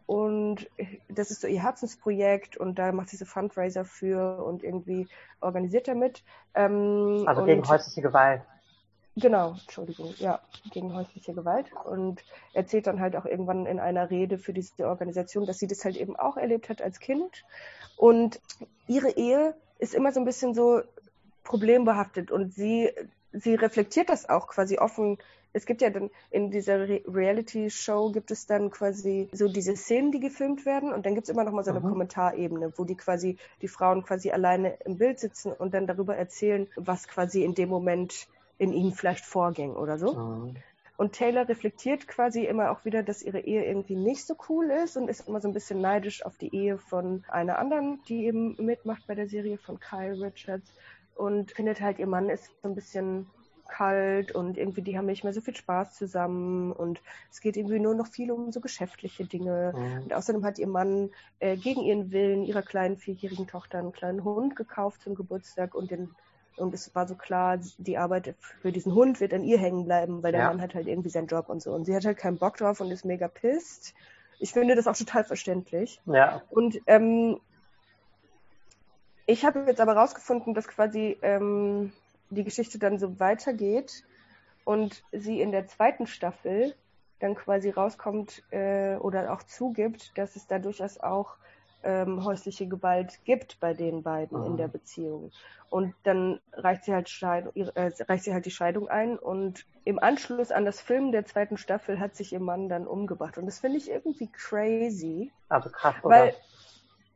Und 0.06 0.68
das 1.08 1.30
ist 1.30 1.40
so 1.40 1.46
ihr 1.46 1.62
Herzensprojekt 1.62 2.58
und 2.58 2.78
da 2.78 2.92
macht 2.92 3.08
sie 3.08 3.16
so 3.16 3.24
Fundraiser 3.24 3.86
für 3.86 4.44
und 4.44 4.62
irgendwie 4.62 5.08
organisiert 5.40 5.88
damit. 5.88 6.22
Ähm, 6.54 7.24
also 7.26 7.44
gegen 7.44 7.66
häusliche 7.66 8.02
Gewalt. 8.02 8.42
Genau, 9.16 9.52
Entschuldigung, 9.52 10.12
ja, 10.18 10.40
gegen 10.72 10.92
häusliche 10.92 11.34
Gewalt 11.34 11.66
und 11.84 12.24
erzählt 12.52 12.88
dann 12.88 13.00
halt 13.00 13.14
auch 13.14 13.24
irgendwann 13.24 13.64
in 13.64 13.78
einer 13.78 14.10
Rede 14.10 14.38
für 14.38 14.52
diese 14.52 14.88
Organisation, 14.88 15.46
dass 15.46 15.58
sie 15.58 15.68
das 15.68 15.84
halt 15.84 15.96
eben 15.96 16.16
auch 16.16 16.36
erlebt 16.36 16.68
hat 16.68 16.82
als 16.82 16.98
Kind 16.98 17.44
und 17.96 18.40
ihre 18.88 19.10
Ehe 19.10 19.54
ist 19.78 19.94
immer 19.94 20.10
so 20.10 20.20
ein 20.20 20.26
bisschen 20.26 20.52
so 20.52 20.82
problembehaftet 21.44 22.32
und 22.32 22.52
sie, 22.52 22.90
sie 23.32 23.54
reflektiert 23.54 24.08
das 24.08 24.28
auch 24.28 24.48
quasi 24.48 24.78
offen. 24.78 25.18
Es 25.54 25.66
gibt 25.66 25.80
ja 25.80 25.88
dann 25.88 26.10
in 26.30 26.50
dieser 26.50 26.88
Re 26.88 27.00
Reality-Show 27.06 28.10
gibt 28.10 28.30
es 28.32 28.46
dann 28.46 28.70
quasi 28.70 29.30
so 29.32 29.48
diese 29.48 29.76
Szenen, 29.76 30.10
die 30.12 30.20
gefilmt 30.20 30.66
werden 30.66 30.92
und 30.92 31.06
dann 31.06 31.14
gibt 31.14 31.28
es 31.28 31.32
immer 31.32 31.44
noch 31.44 31.52
mal 31.52 31.64
so 31.64 31.70
eine 31.70 31.80
mhm. 31.80 31.88
Kommentarebene, 31.88 32.72
wo 32.76 32.84
die 32.84 32.96
quasi, 32.96 33.38
die 33.62 33.68
Frauen 33.68 34.02
quasi 34.02 34.32
alleine 34.32 34.76
im 34.84 34.98
Bild 34.98 35.20
sitzen 35.20 35.52
und 35.52 35.72
dann 35.72 35.86
darüber 35.86 36.16
erzählen, 36.16 36.66
was 36.76 37.08
quasi 37.08 37.44
in 37.44 37.54
dem 37.54 37.68
Moment 37.68 38.26
in 38.58 38.72
ihnen 38.72 38.92
vielleicht 38.92 39.24
vorging 39.24 39.74
oder 39.74 39.96
so. 39.96 40.14
Mhm. 40.14 40.56
Und 40.96 41.12
Taylor 41.12 41.48
reflektiert 41.48 42.06
quasi 42.06 42.44
immer 42.44 42.70
auch 42.70 42.84
wieder, 42.84 43.02
dass 43.02 43.22
ihre 43.22 43.40
Ehe 43.40 43.64
irgendwie 43.64 43.96
nicht 43.96 44.26
so 44.26 44.36
cool 44.48 44.70
ist 44.70 44.96
und 44.96 45.08
ist 45.08 45.28
immer 45.28 45.40
so 45.40 45.48
ein 45.48 45.54
bisschen 45.54 45.80
neidisch 45.80 46.24
auf 46.24 46.36
die 46.36 46.54
Ehe 46.54 46.78
von 46.78 47.24
einer 47.28 47.58
anderen, 47.58 48.00
die 48.08 48.26
eben 48.26 48.56
mitmacht 48.64 49.06
bei 49.06 49.14
der 49.14 49.28
Serie 49.28 49.58
von 49.58 49.80
Kyle 49.80 50.20
Richards 50.20 50.72
und 51.16 51.52
findet 51.52 51.80
halt, 51.80 51.98
ihr 51.98 52.06
Mann 52.06 52.28
ist 52.28 52.50
so 52.62 52.68
ein 52.68 52.74
bisschen 52.74 53.26
kalt 53.68 54.32
und 54.32 54.56
irgendwie 54.56 54.82
die 54.82 54.96
haben 54.96 55.06
nicht 55.06 55.24
mehr 55.24 55.32
so 55.32 55.40
viel 55.40 55.56
Spaß 55.56 55.94
zusammen 55.94 56.72
und 56.72 57.00
es 57.30 57.40
geht 57.40 57.56
irgendwie 57.56 57.78
nur 57.78 57.94
noch 57.94 58.06
viel 58.06 58.30
um 58.30 58.52
so 58.52 58.60
geschäftliche 58.60 59.24
Dinge. 59.24 59.72
Mhm. 59.76 60.02
Und 60.04 60.14
außerdem 60.14 60.44
hat 60.44 60.58
ihr 60.58 60.66
Mann 60.66 61.10
äh, 61.40 61.56
gegen 61.56 61.82
ihren 61.82 62.10
Willen 62.10 62.44
ihrer 62.44 62.62
kleinen 62.62 62.96
vierjährigen 62.96 63.46
Tochter 63.46 63.78
einen 63.78 63.92
kleinen 63.92 64.24
Hund 64.24 64.56
gekauft 64.56 65.02
zum 65.02 65.14
Geburtstag 65.14 65.74
und 65.74 65.90
den 65.90 66.10
und 66.56 66.72
es 66.72 66.94
war 66.94 67.08
so 67.08 67.16
klar, 67.16 67.58
die 67.78 67.98
Arbeit 67.98 68.34
für 68.38 68.70
diesen 68.70 68.94
Hund 68.94 69.20
wird 69.20 69.34
an 69.34 69.42
ihr 69.42 69.58
hängen 69.58 69.84
bleiben, 69.84 70.22
weil 70.22 70.32
der 70.32 70.42
ja. 70.42 70.48
Mann 70.48 70.60
hat 70.60 70.74
halt 70.74 70.86
irgendwie 70.86 71.08
seinen 71.08 71.26
Job 71.26 71.48
und 71.48 71.60
so. 71.60 71.72
Und 71.72 71.84
sie 71.84 71.96
hat 71.96 72.04
halt 72.04 72.16
keinen 72.16 72.38
Bock 72.38 72.56
drauf 72.56 72.80
und 72.80 72.92
ist 72.92 73.04
mega 73.04 73.26
pisst. 73.26 73.92
Ich 74.38 74.52
finde 74.52 74.76
das 74.76 74.86
auch 74.86 74.96
total 74.96 75.24
verständlich. 75.24 76.00
Ja. 76.06 76.42
Und 76.50 76.80
ähm, 76.86 77.40
ich 79.26 79.44
habe 79.44 79.64
jetzt 79.66 79.80
aber 79.80 79.96
rausgefunden, 79.96 80.54
dass 80.54 80.68
quasi 80.68 81.16
ähm, 81.22 81.92
die 82.34 82.44
Geschichte 82.44 82.78
dann 82.78 82.98
so 82.98 83.18
weitergeht 83.20 84.04
und 84.64 85.02
sie 85.12 85.40
in 85.40 85.52
der 85.52 85.66
zweiten 85.66 86.06
Staffel 86.06 86.74
dann 87.20 87.34
quasi 87.34 87.70
rauskommt 87.70 88.42
äh, 88.50 88.96
oder 88.96 89.32
auch 89.32 89.42
zugibt, 89.42 90.16
dass 90.18 90.36
es 90.36 90.46
da 90.46 90.58
durchaus 90.58 90.98
auch 90.98 91.36
ähm, 91.84 92.24
häusliche 92.24 92.66
Gewalt 92.66 93.20
gibt 93.24 93.60
bei 93.60 93.74
den 93.74 94.02
beiden 94.02 94.40
mhm. 94.40 94.46
in 94.46 94.56
der 94.56 94.68
Beziehung. 94.68 95.30
Und 95.70 95.94
dann 96.04 96.40
reicht 96.52 96.84
sie 96.84 96.92
halt 96.92 97.08
Scheidung, 97.08 97.52
äh, 97.54 97.90
reicht 98.08 98.24
sie 98.24 98.32
halt 98.32 98.46
die 98.46 98.50
Scheidung 98.50 98.88
ein 98.88 99.18
und 99.18 99.66
im 99.84 99.98
Anschluss 99.98 100.50
an 100.50 100.64
das 100.64 100.80
Film 100.80 101.12
der 101.12 101.26
zweiten 101.26 101.56
Staffel 101.56 102.00
hat 102.00 102.14
sich 102.14 102.32
ihr 102.32 102.40
Mann 102.40 102.68
dann 102.68 102.86
umgebracht. 102.86 103.38
Und 103.38 103.46
das 103.46 103.60
finde 103.60 103.78
ich 103.78 103.90
irgendwie 103.90 104.28
crazy. 104.28 105.30
Also 105.48 105.70
krass, 105.70 105.94
oder? 106.02 106.16
Weil, 106.16 106.34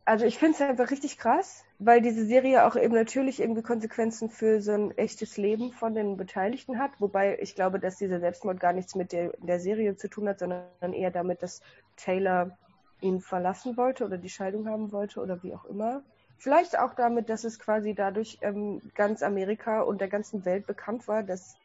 also 0.08 0.24
ich 0.24 0.38
finde 0.38 0.54
es 0.54 0.60
einfach 0.62 0.90
richtig 0.90 1.18
krass, 1.18 1.64
weil 1.78 2.00
diese 2.00 2.24
Serie 2.24 2.66
auch 2.66 2.76
eben 2.76 2.94
natürlich 2.94 3.40
irgendwie 3.40 3.60
Konsequenzen 3.60 4.30
für 4.30 4.62
so 4.62 4.72
ein 4.72 4.96
echtes 4.96 5.36
Leben 5.36 5.70
von 5.70 5.94
den 5.94 6.16
Beteiligten 6.16 6.78
hat. 6.78 6.92
Wobei 6.98 7.38
ich 7.40 7.54
glaube, 7.54 7.78
dass 7.78 7.98
dieser 7.98 8.18
Selbstmord 8.18 8.58
gar 8.58 8.72
nichts 8.72 8.94
mit 8.94 9.12
der, 9.12 9.34
der 9.36 9.60
Serie 9.60 9.96
zu 9.96 10.08
tun 10.08 10.26
hat, 10.26 10.38
sondern 10.38 10.94
eher 10.94 11.10
damit, 11.10 11.42
dass 11.42 11.60
Taylor 11.96 12.56
ihn 13.02 13.20
verlassen 13.20 13.76
wollte 13.76 14.06
oder 14.06 14.16
die 14.16 14.30
Scheidung 14.30 14.66
haben 14.66 14.92
wollte 14.92 15.20
oder 15.20 15.42
wie 15.42 15.54
auch 15.54 15.66
immer. 15.66 16.02
Vielleicht 16.38 16.78
auch 16.78 16.94
damit, 16.94 17.28
dass 17.28 17.44
es 17.44 17.58
quasi 17.58 17.94
dadurch 17.94 18.38
ähm, 18.40 18.80
ganz 18.94 19.22
Amerika 19.22 19.82
und 19.82 20.00
der 20.00 20.08
ganzen 20.08 20.46
Welt 20.46 20.66
bekannt 20.66 21.06
war, 21.06 21.22
dass 21.22 21.58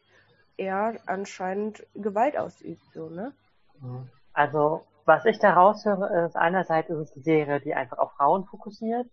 er 0.57 0.99
anscheinend 1.05 1.87
Gewalt 1.95 2.37
ausübt, 2.37 2.83
so, 2.93 3.09
ne? 3.09 3.31
Mhm. 3.79 4.09
Also, 4.33 4.81
was 5.05 5.25
ich 5.25 5.39
da 5.39 5.53
raushöre, 5.53 6.25
ist 6.25 6.35
einerseits 6.35 6.89
ist 6.89 6.97
es 6.97 7.13
eine 7.13 7.23
Serie, 7.23 7.59
die 7.59 7.73
einfach 7.73 7.97
auf 7.97 8.11
Frauen 8.13 8.45
fokussiert. 8.45 9.07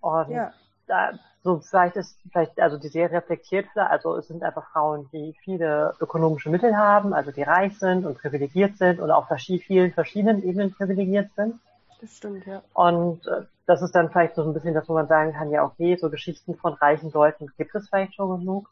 Und 0.00 0.30
ja 0.30 0.52
da, 0.86 1.12
so 1.42 1.60
vielleicht 1.60 1.96
ist, 1.96 2.18
vielleicht, 2.30 2.60
also 2.60 2.76
die 2.76 2.88
Serie 2.88 3.18
reflektiert, 3.18 3.66
also 3.74 4.16
es 4.16 4.28
sind 4.28 4.42
einfach 4.42 4.70
Frauen, 4.70 5.08
die 5.12 5.34
viele 5.42 5.94
ökonomische 6.00 6.50
Mittel 6.50 6.76
haben, 6.76 7.14
also 7.14 7.30
die 7.30 7.42
reich 7.42 7.78
sind 7.78 8.04
und 8.06 8.18
privilegiert 8.18 8.76
sind 8.76 9.00
oder 9.00 9.16
auf 9.16 9.26
vielen 9.38 9.92
verschiedenen 9.92 10.42
Ebenen 10.42 10.72
privilegiert 10.72 11.30
sind. 11.34 11.58
Das 12.00 12.16
stimmt, 12.16 12.46
ja. 12.46 12.62
Und 12.74 13.26
äh, 13.26 13.42
das 13.66 13.80
ist 13.82 13.94
dann 13.94 14.10
vielleicht 14.10 14.34
so 14.34 14.42
ein 14.42 14.52
bisschen 14.52 14.74
das, 14.74 14.88
wo 14.88 14.94
man 14.94 15.06
sagen 15.06 15.32
kann, 15.32 15.50
ja 15.50 15.64
okay, 15.64 15.96
so 15.96 16.10
Geschichten 16.10 16.56
von 16.56 16.74
reichen 16.74 17.10
Leuten 17.12 17.46
gibt 17.56 17.74
es 17.74 17.88
vielleicht 17.88 18.14
schon 18.14 18.40
genug. 18.40 18.68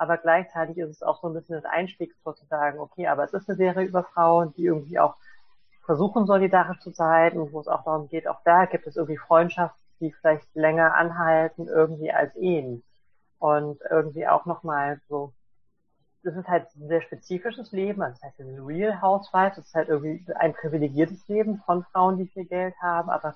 Aber 0.00 0.16
gleichzeitig 0.16 0.78
ist 0.78 0.90
es 0.90 1.02
auch 1.02 1.20
so 1.20 1.26
ein 1.26 1.34
bisschen 1.34 1.56
das 1.56 1.64
Einstiegstor 1.64 2.36
zu 2.36 2.46
sagen, 2.46 2.78
okay, 2.78 3.08
aber 3.08 3.24
es 3.24 3.32
ist 3.32 3.48
eine 3.48 3.56
Serie 3.56 3.84
über 3.84 4.04
Frauen, 4.04 4.54
die 4.56 4.66
irgendwie 4.66 5.00
auch 5.00 5.16
versuchen 5.88 6.26
solidarisch 6.26 6.80
zu 6.80 6.90
sein 6.90 7.40
wo 7.50 7.60
es 7.60 7.66
auch 7.66 7.82
darum 7.82 8.08
geht, 8.08 8.28
auch 8.28 8.42
da 8.44 8.66
gibt 8.66 8.86
es 8.86 8.96
irgendwie 8.96 9.16
Freundschaften, 9.16 9.82
die 10.00 10.12
vielleicht 10.12 10.54
länger 10.54 10.94
anhalten 10.94 11.66
irgendwie 11.66 12.12
als 12.12 12.36
Ehen. 12.36 12.84
Und 13.38 13.80
irgendwie 13.90 14.26
auch 14.28 14.44
nochmal 14.44 15.00
so, 15.08 15.32
das 16.22 16.36
ist 16.36 16.46
halt 16.46 16.66
ein 16.76 16.88
sehr 16.88 17.00
spezifisches 17.00 17.72
Leben, 17.72 18.02
also 18.02 18.18
das 18.20 18.22
heißt 18.22 18.40
ein 18.40 18.66
Real 18.66 19.00
Housewife, 19.00 19.56
das 19.56 19.64
ist 19.68 19.74
halt 19.74 19.88
irgendwie 19.88 20.22
ein 20.34 20.52
privilegiertes 20.52 21.26
Leben 21.26 21.56
von 21.64 21.82
Frauen, 21.84 22.18
die 22.18 22.26
viel 22.26 22.44
Geld 22.44 22.74
haben, 22.82 23.08
aber 23.08 23.34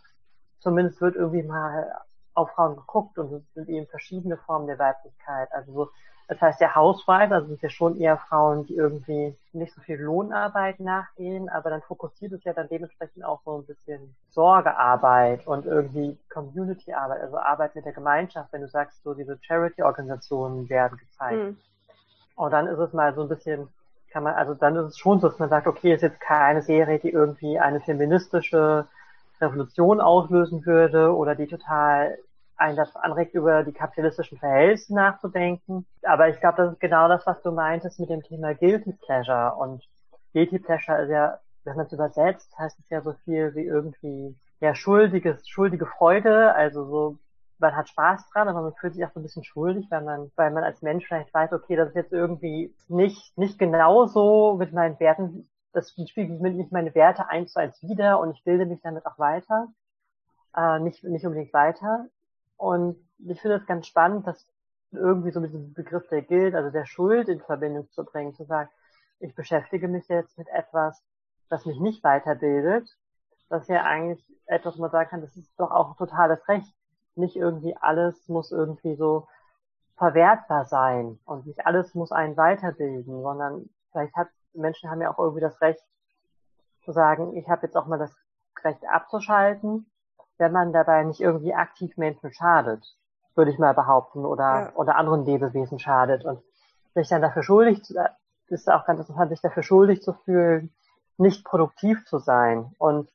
zumindest 0.61 1.01
wird 1.01 1.17
irgendwie 1.17 1.45
mal 1.45 1.91
auf 2.35 2.51
Frauen 2.51 2.77
geguckt 2.77 3.19
und 3.19 3.33
es 3.33 3.55
sind 3.55 3.69
eben 3.69 3.87
verschiedene 3.87 4.37
Formen 4.37 4.67
der 4.67 4.79
Weiblichkeit. 4.79 5.53
Also 5.53 5.73
so 5.73 5.91
das 6.33 6.41
heißt, 6.41 6.61
der 6.61 6.75
Housewife, 6.75 7.35
also 7.35 7.49
sind 7.49 7.63
ja 7.63 7.69
schon 7.69 7.97
eher 7.97 8.17
Frauen, 8.17 8.65
die 8.67 8.75
irgendwie 8.75 9.37
nicht 9.53 9.75
so 9.75 9.81
viel 9.83 10.01
Lohnarbeit 10.01 10.81
nachgehen, 10.81 11.49
aber 11.49 11.69
dann 11.69 11.83
fokussiert 11.83 12.33
es 12.33 12.45
ja 12.45 12.53
dann 12.53 12.69
dementsprechend 12.69 13.25
auch 13.25 13.41
so 13.45 13.59
ein 13.59 13.67
bisschen 13.67 14.15
Sorgearbeit 14.31 15.47
und 15.47 15.67
irgendwie 15.67 16.17
Community-Arbeit, 16.31 17.21
also 17.21 17.37
Arbeit 17.37 17.75
mit 17.75 17.85
der 17.85 17.93
Gemeinschaft, 17.93 18.53
wenn 18.53 18.63
du 18.63 18.69
sagst, 18.69 19.03
so 19.03 19.15
diese 19.15 19.39
Charity-Organisationen 19.43 20.69
werden 20.71 20.97
gezeigt. 20.97 21.43
Mhm. 21.43 21.57
Und 22.37 22.51
dann 22.51 22.67
ist 22.67 22.79
es 22.79 22.93
mal 22.93 23.15
so 23.15 23.23
ein 23.23 23.29
bisschen, 23.29 23.69
kann 24.11 24.23
man, 24.23 24.35
also 24.35 24.55
dann 24.55 24.77
ist 24.77 24.87
es 24.87 24.99
schon 24.99 25.21
so, 25.21 25.29
dass 25.29 25.39
man 25.39 25.51
sagt, 25.51 25.67
okay, 25.67 25.93
ist 25.93 26.03
jetzt 26.03 26.21
keine 26.21 26.63
Serie, 26.63 26.99
die 26.99 27.11
irgendwie 27.11 27.59
eine 27.59 27.81
feministische 27.81 28.87
Revolution 29.43 30.01
auslösen 30.01 30.65
würde 30.65 31.15
oder 31.15 31.35
die 31.35 31.47
total 31.47 32.17
einen 32.57 32.77
dazu 32.77 32.99
anregt, 32.99 33.35
über 33.35 33.65
die 33.65 33.73
kapitalistischen 33.73 34.39
Verhältnisse 34.39 34.95
nachzudenken. 34.95 35.85
Aber 36.03 36.29
ich 36.29 36.39
glaube, 36.41 36.57
das 36.59 36.73
ist 36.73 36.81
genau 36.81 37.09
das, 37.09 37.27
was 37.27 37.43
du 37.43 37.51
meintest 37.51 37.99
mit 37.99 38.11
dem 38.11 38.23
Thema 38.23 38.55
Guilty 38.55 38.93
Pleasure. 38.93 39.55
Und 39.57 39.83
Guilty 40.33 40.59
Pleasure 40.59 41.03
ist 41.03 41.11
ja, 41.11 41.39
wenn 41.65 41.77
man 41.77 41.87
es 41.87 41.93
übersetzt, 41.93 42.57
heißt 42.59 42.79
es 42.79 42.89
ja 42.89 43.01
so 43.03 43.15
viel 43.25 43.55
wie 43.55 43.65
irgendwie, 43.65 44.37
ja, 44.61 44.75
schuldiges, 44.75 45.49
schuldige 45.49 45.87
Freude, 45.87 46.55
also 46.55 46.85
so, 46.85 47.19
man 47.59 47.77
hat 47.77 47.89
Spaß 47.89 48.29
dran, 48.31 48.49
aber 48.49 48.63
man 48.63 48.75
fühlt 48.75 48.95
sich 48.95 49.05
auch 49.05 49.13
so 49.13 49.21
ein 49.21 49.23
bisschen 49.23 49.45
schuldig, 49.45 49.87
weil 49.91 50.03
man, 50.03 50.31
weil 50.37 50.51
man 50.51 50.65
als 50.65 50.83
Mensch 50.83 51.07
vielleicht 51.07 51.33
weiß, 51.33 51.53
okay, 51.53 51.77
das 51.77 51.91
ist 51.91 51.97
jetzt 51.97 52.13
irgendwie 52.13 52.75
nicht, 52.89 53.37
nicht 53.39 53.59
genauso 53.59 54.57
mit 54.59 54.73
meinen 54.73 54.99
Werten, 54.99 55.49
das 55.73 55.91
spiegelt 55.91 56.41
nicht 56.41 56.73
meine 56.73 56.95
Werte 56.95 57.29
eins 57.29 57.53
zu 57.53 57.61
eins 57.61 57.83
wieder 57.83 58.21
und 58.21 58.33
ich 58.33 58.45
bilde 58.45 58.67
mich 58.67 58.81
damit 58.83 59.07
auch 59.07 59.19
weiter. 59.19 59.69
Äh, 60.55 60.81
nicht, 60.81 61.03
nicht 61.05 61.25
unbedingt 61.25 61.53
weiter. 61.53 62.07
Und 62.57 62.97
ich 63.19 63.41
finde 63.41 63.57
es 63.57 63.67
ganz 63.67 63.87
spannend, 63.87 64.27
dass 64.27 64.47
irgendwie 64.93 65.31
so 65.31 65.41
mit 65.41 65.53
diesem 65.53 65.73
Begriff 65.73 66.07
der 66.09 66.23
Guild, 66.23 66.55
also 66.55 66.71
der 66.71 66.85
Schuld 66.85 67.29
in 67.29 67.41
Verbindung 67.41 67.91
zu 67.91 68.05
bringen, 68.05 68.35
zu 68.35 68.45
sagen, 68.45 68.69
ich 69.21 69.35
beschäftige 69.35 69.89
mich 69.89 70.09
jetzt 70.09 70.37
mit 70.37 70.49
etwas, 70.49 71.03
das 71.49 71.65
mich 71.65 71.81
nicht 71.81 72.05
weiterbildet. 72.05 72.89
Das 73.49 73.63
ist 73.63 73.69
ja 73.69 73.85
eigentlich 73.85 74.25
etwas, 74.47 74.77
wo 74.77 74.83
man 74.83 74.91
sagen 74.91 75.11
kann, 75.11 75.21
das 75.21 75.37
ist 75.37 75.53
doch 75.59 75.71
auch 75.71 75.97
totales 75.97 76.47
Recht. 76.49 76.75
Nicht 77.15 77.37
irgendwie 77.37 77.77
alles 77.77 78.29
muss 78.29 78.53
irgendwie 78.53 78.97
so 78.97 79.29
verwertbar 79.97 80.65
sein 80.67 81.19
und 81.25 81.47
nicht 81.47 81.67
alles 81.67 81.95
muss 81.95 82.13
einen 82.13 82.37
weiterbilden, 82.37 83.23
sondern 83.23 83.69
vielleicht 83.91 84.15
hat 84.17 84.29
Menschen 84.55 84.91
haben 84.91 85.01
ja 85.01 85.13
auch 85.13 85.19
irgendwie 85.19 85.41
das 85.41 85.61
Recht 85.61 85.83
zu 86.85 86.93
sagen, 86.93 87.37
ich 87.37 87.49
habe 87.49 87.67
jetzt 87.67 87.77
auch 87.77 87.87
mal 87.87 87.99
das 87.99 88.15
Recht 88.65 88.83
abzuschalten 88.89 89.87
wenn 90.43 90.53
man 90.53 90.73
dabei 90.73 91.05
nicht 91.05 91.21
irgendwie 91.21 91.55
aktiv 91.55 91.97
Menschen 91.97 92.33
schadet, 92.33 92.85
würde 93.35 93.53
ich 93.53 93.59
mal 93.59 93.75
behaupten, 93.75 94.25
oder, 94.25 94.43
ja. 94.43 94.73
oder 94.75 94.97
anderen 94.97 95.25
Lebewesen 95.25 95.79
schadet. 95.79 96.25
Und 96.25 96.43
sich 96.95 97.09
dann 97.09 97.23
dafür 97.23 97.43
schuldig 97.43 97.85
zu, 97.85 97.95
ist 98.49 98.69
auch 98.69 98.85
ganz 98.85 99.01
interessant, 99.01 99.31
sich 99.31 99.41
dafür 99.41 99.63
schuldig 99.63 100.03
zu 100.03 100.13
fühlen, 100.13 100.75
nicht 101.17 101.45
produktiv 101.45 102.05
zu 102.07 102.19
sein. 102.19 102.75
Und 102.79 103.11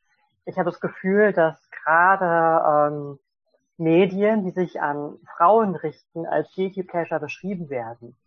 ich 0.45 0.57
habe 0.57 0.71
das 0.71 0.79
Gefühl, 0.79 1.33
dass 1.33 1.59
gerade 1.83 2.93
ähm, 2.95 3.19
Medien, 3.77 4.43
die 4.43 4.51
sich 4.51 4.81
an 4.81 5.17
Frauen 5.35 5.75
richten, 5.75 6.25
als 6.25 6.49
Guilty 6.55 6.83
Pleasure 6.83 7.19
beschrieben 7.19 7.69
werden. 7.69 8.17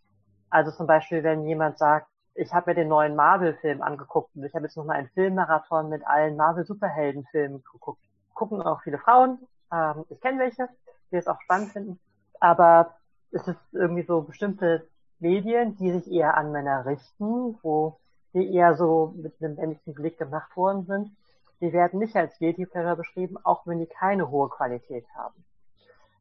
Also 0.49 0.71
zum 0.71 0.85
Beispiel, 0.85 1.23
wenn 1.23 1.45
jemand 1.45 1.79
sagt, 1.79 2.07
ich 2.33 2.53
habe 2.53 2.71
mir 2.71 2.75
den 2.75 2.87
neuen 2.87 3.15
Marvel-Film 3.15 3.81
angeguckt 3.81 4.35
und 4.35 4.43
ich 4.43 4.53
habe 4.53 4.65
jetzt 4.65 4.77
nochmal 4.77 4.97
einen 4.97 5.09
Filmmarathon 5.09 5.89
mit 5.89 6.05
allen 6.05 6.35
Marvel-Superhelden-Filmen 6.37 7.63
geguckt 7.71 8.01
gucken 8.41 8.61
auch 8.63 8.81
viele 8.81 8.97
Frauen. 8.97 9.37
Ähm, 9.71 10.05
ich 10.09 10.19
kenne 10.19 10.39
welche, 10.39 10.67
die 11.11 11.17
es 11.17 11.27
auch 11.27 11.39
spannend 11.41 11.71
finden. 11.71 11.99
Aber 12.39 12.95
es 13.31 13.47
ist 13.47 13.59
irgendwie 13.71 14.01
so 14.01 14.21
bestimmte 14.21 14.87
Medien, 15.19 15.77
die 15.77 15.91
sich 15.91 16.11
eher 16.11 16.35
an 16.35 16.51
Männer 16.51 16.85
richten, 16.87 17.59
wo 17.61 17.99
die 18.33 18.51
eher 18.51 18.75
so 18.75 19.13
mit 19.15 19.35
einem 19.39 19.55
männlichen 19.55 19.93
Blick 19.93 20.17
gemacht 20.17 20.55
worden 20.57 20.85
sind. 20.85 21.15
Die 21.59 21.71
werden 21.71 21.99
nicht 21.99 22.15
als 22.15 22.39
Guilty 22.39 22.65
Pleasure 22.65 22.95
beschrieben, 22.95 23.37
auch 23.43 23.67
wenn 23.67 23.77
die 23.77 23.85
keine 23.85 24.31
hohe 24.31 24.49
Qualität 24.49 25.05
haben. 25.13 25.45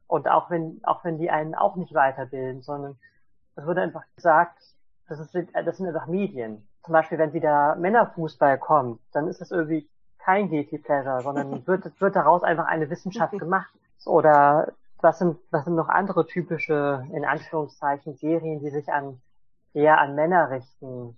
Und 0.06 0.28
auch 0.28 0.50
wenn, 0.50 0.80
auch 0.82 1.04
wenn 1.04 1.18
die 1.18 1.30
einen 1.30 1.54
auch 1.54 1.76
nicht 1.76 1.94
weiterbilden, 1.94 2.60
sondern 2.62 2.98
es 3.56 3.64
wurde 3.64 3.80
einfach 3.80 4.04
gesagt, 4.16 4.58
das, 5.10 5.18
ist, 5.18 5.34
das 5.52 5.76
sind 5.76 5.86
einfach 5.88 6.06
Medien. 6.06 6.66
Zum 6.84 6.92
Beispiel, 6.92 7.18
wenn 7.18 7.32
wieder 7.32 7.74
Männerfußball 7.76 8.58
kommt, 8.58 9.00
dann 9.12 9.26
ist 9.26 9.40
es 9.40 9.50
irgendwie 9.50 9.88
kein 10.18 10.48
Guilty 10.48 10.78
Pleasure, 10.78 11.20
sondern 11.22 11.66
wird, 11.66 12.00
wird 12.00 12.16
daraus 12.16 12.42
einfach 12.44 12.66
eine 12.66 12.88
Wissenschaft 12.88 13.32
gemacht. 13.38 13.70
Oder 14.06 14.72
was 15.00 15.18
sind, 15.18 15.38
was 15.50 15.64
sind 15.64 15.74
noch 15.74 15.88
andere 15.88 16.26
typische, 16.26 17.04
in 17.12 17.24
Anführungszeichen, 17.24 18.14
Serien, 18.14 18.60
die 18.60 18.70
sich 18.70 18.92
an, 18.92 19.20
eher 19.74 19.98
an 19.98 20.14
Männer 20.14 20.50
richten? 20.50 21.16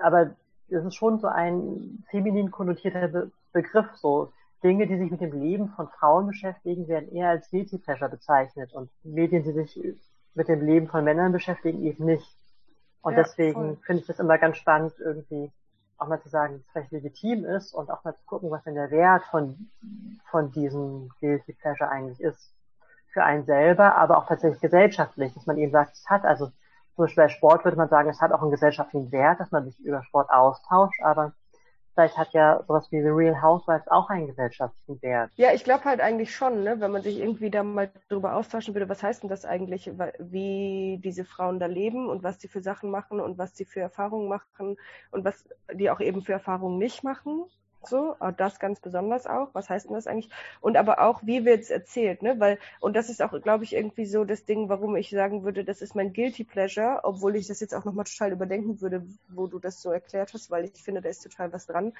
Aber 0.00 0.30
es 0.68 0.84
ist 0.84 0.94
schon 0.94 1.18
so 1.18 1.26
ein 1.26 2.04
feminin 2.10 2.50
konnotierter 2.50 3.08
Be 3.08 3.30
Begriff, 3.54 3.94
so 3.96 4.32
Dinge, 4.62 4.86
die 4.86 4.96
sich 4.96 5.10
mit 5.10 5.20
dem 5.20 5.38
Leben 5.38 5.68
von 5.68 5.88
Frauen 5.88 6.26
beschäftigen, 6.26 6.88
werden 6.88 7.12
eher 7.12 7.28
als 7.28 7.50
Guilty 7.50 7.76
Pleasure 7.76 8.08
bezeichnet 8.08 8.72
und 8.72 8.90
Medien, 9.04 9.42
die 9.42 9.52
sich 9.52 9.78
mit 10.34 10.48
dem 10.48 10.64
Leben 10.64 10.88
von 10.88 11.04
Männern 11.04 11.32
beschäftigen, 11.32 11.82
eben 11.82 12.06
nicht. 12.06 12.41
Und 13.02 13.14
ja, 13.14 13.22
deswegen 13.22 13.78
finde 13.78 14.00
ich 14.00 14.06
das 14.06 14.20
immer 14.20 14.38
ganz 14.38 14.56
spannend, 14.56 14.94
irgendwie 14.98 15.50
auch 15.98 16.08
mal 16.08 16.20
zu 16.20 16.28
sagen, 16.28 16.54
dass 16.54 16.62
es 16.62 16.70
vielleicht 16.72 16.92
legitim 16.92 17.44
ist 17.44 17.74
und 17.74 17.90
auch 17.90 18.02
mal 18.04 18.14
zu 18.14 18.24
gucken, 18.24 18.50
was 18.50 18.64
denn 18.64 18.74
der 18.74 18.90
Wert 18.90 19.24
von, 19.30 19.68
von 20.30 20.50
diesem 20.52 21.10
Guilty 21.20 21.52
Pleasure 21.52 21.90
eigentlich 21.90 22.20
ist. 22.20 22.52
Für 23.12 23.24
einen 23.24 23.44
selber, 23.44 23.96
aber 23.96 24.18
auch 24.18 24.26
tatsächlich 24.26 24.60
gesellschaftlich, 24.60 25.34
dass 25.34 25.46
man 25.46 25.58
eben 25.58 25.70
sagt, 25.70 25.92
es 25.92 26.08
hat, 26.08 26.24
also 26.24 26.46
zum 26.94 27.04
Beispiel 27.04 27.24
bei 27.24 27.28
Sport 27.28 27.64
würde 27.64 27.76
man 27.76 27.88
sagen, 27.88 28.08
es 28.08 28.20
hat 28.20 28.32
auch 28.32 28.42
einen 28.42 28.50
gesellschaftlichen 28.50 29.12
Wert, 29.12 29.40
dass 29.40 29.50
man 29.50 29.64
sich 29.64 29.78
über 29.80 30.02
Sport 30.02 30.30
austauscht, 30.30 31.00
aber 31.02 31.32
Vielleicht 31.94 32.16
hat 32.16 32.32
ja 32.32 32.62
sowas 32.66 32.90
wie 32.90 33.02
The 33.02 33.08
Real 33.08 33.42
Housewives 33.42 33.86
auch 33.88 34.08
einen 34.08 34.26
gesellschaftlichen 34.26 35.02
Wert. 35.02 35.30
Ja, 35.36 35.52
ich 35.52 35.62
glaube 35.62 35.84
halt 35.84 36.00
eigentlich 36.00 36.34
schon, 36.34 36.62
ne? 36.62 36.80
wenn 36.80 36.90
man 36.90 37.02
sich 37.02 37.18
irgendwie 37.18 37.50
da 37.50 37.62
mal 37.62 37.90
drüber 38.08 38.34
austauschen 38.34 38.74
würde, 38.74 38.88
was 38.88 39.02
heißt 39.02 39.22
denn 39.22 39.30
das 39.30 39.44
eigentlich, 39.44 39.90
wie 40.18 40.98
diese 41.04 41.24
Frauen 41.24 41.60
da 41.60 41.66
leben 41.66 42.08
und 42.08 42.22
was 42.22 42.38
die 42.38 42.48
für 42.48 42.62
Sachen 42.62 42.90
machen 42.90 43.20
und 43.20 43.36
was 43.36 43.52
die 43.52 43.66
für 43.66 43.80
Erfahrungen 43.80 44.28
machen 44.28 44.76
und 45.10 45.24
was 45.24 45.48
die 45.74 45.90
auch 45.90 46.00
eben 46.00 46.22
für 46.22 46.32
Erfahrungen 46.32 46.78
nicht 46.78 47.04
machen. 47.04 47.44
So, 47.84 48.16
das 48.36 48.58
ganz 48.58 48.80
besonders 48.80 49.26
auch. 49.26 49.48
Was 49.52 49.68
heißt 49.68 49.86
denn 49.86 49.94
das 49.94 50.06
eigentlich? 50.06 50.30
Und 50.60 50.76
aber 50.76 51.00
auch, 51.00 51.22
wie 51.24 51.44
wird 51.44 51.60
es 51.60 51.70
erzählt, 51.70 52.22
ne? 52.22 52.38
Weil, 52.38 52.58
und 52.80 52.94
das 52.94 53.08
ist 53.08 53.22
auch, 53.22 53.32
glaube 53.42 53.64
ich, 53.64 53.74
irgendwie 53.74 54.06
so 54.06 54.24
das 54.24 54.44
Ding, 54.44 54.68
warum 54.68 54.96
ich 54.96 55.10
sagen 55.10 55.44
würde, 55.44 55.64
das 55.64 55.82
ist 55.82 55.94
mein 55.94 56.12
Guilty 56.12 56.44
Pleasure, 56.44 57.00
obwohl 57.02 57.36
ich 57.36 57.48
das 57.48 57.60
jetzt 57.60 57.74
auch 57.74 57.84
nochmal 57.84 58.04
total 58.04 58.32
überdenken 58.32 58.80
würde, 58.80 59.04
wo 59.28 59.46
du 59.46 59.58
das 59.58 59.82
so 59.82 59.90
erklärt 59.90 60.32
hast, 60.32 60.50
weil 60.50 60.64
ich 60.64 60.82
finde, 60.82 61.02
da 61.02 61.08
ist 61.08 61.22
total 61.22 61.52
was 61.52 61.66
dran. 61.66 61.92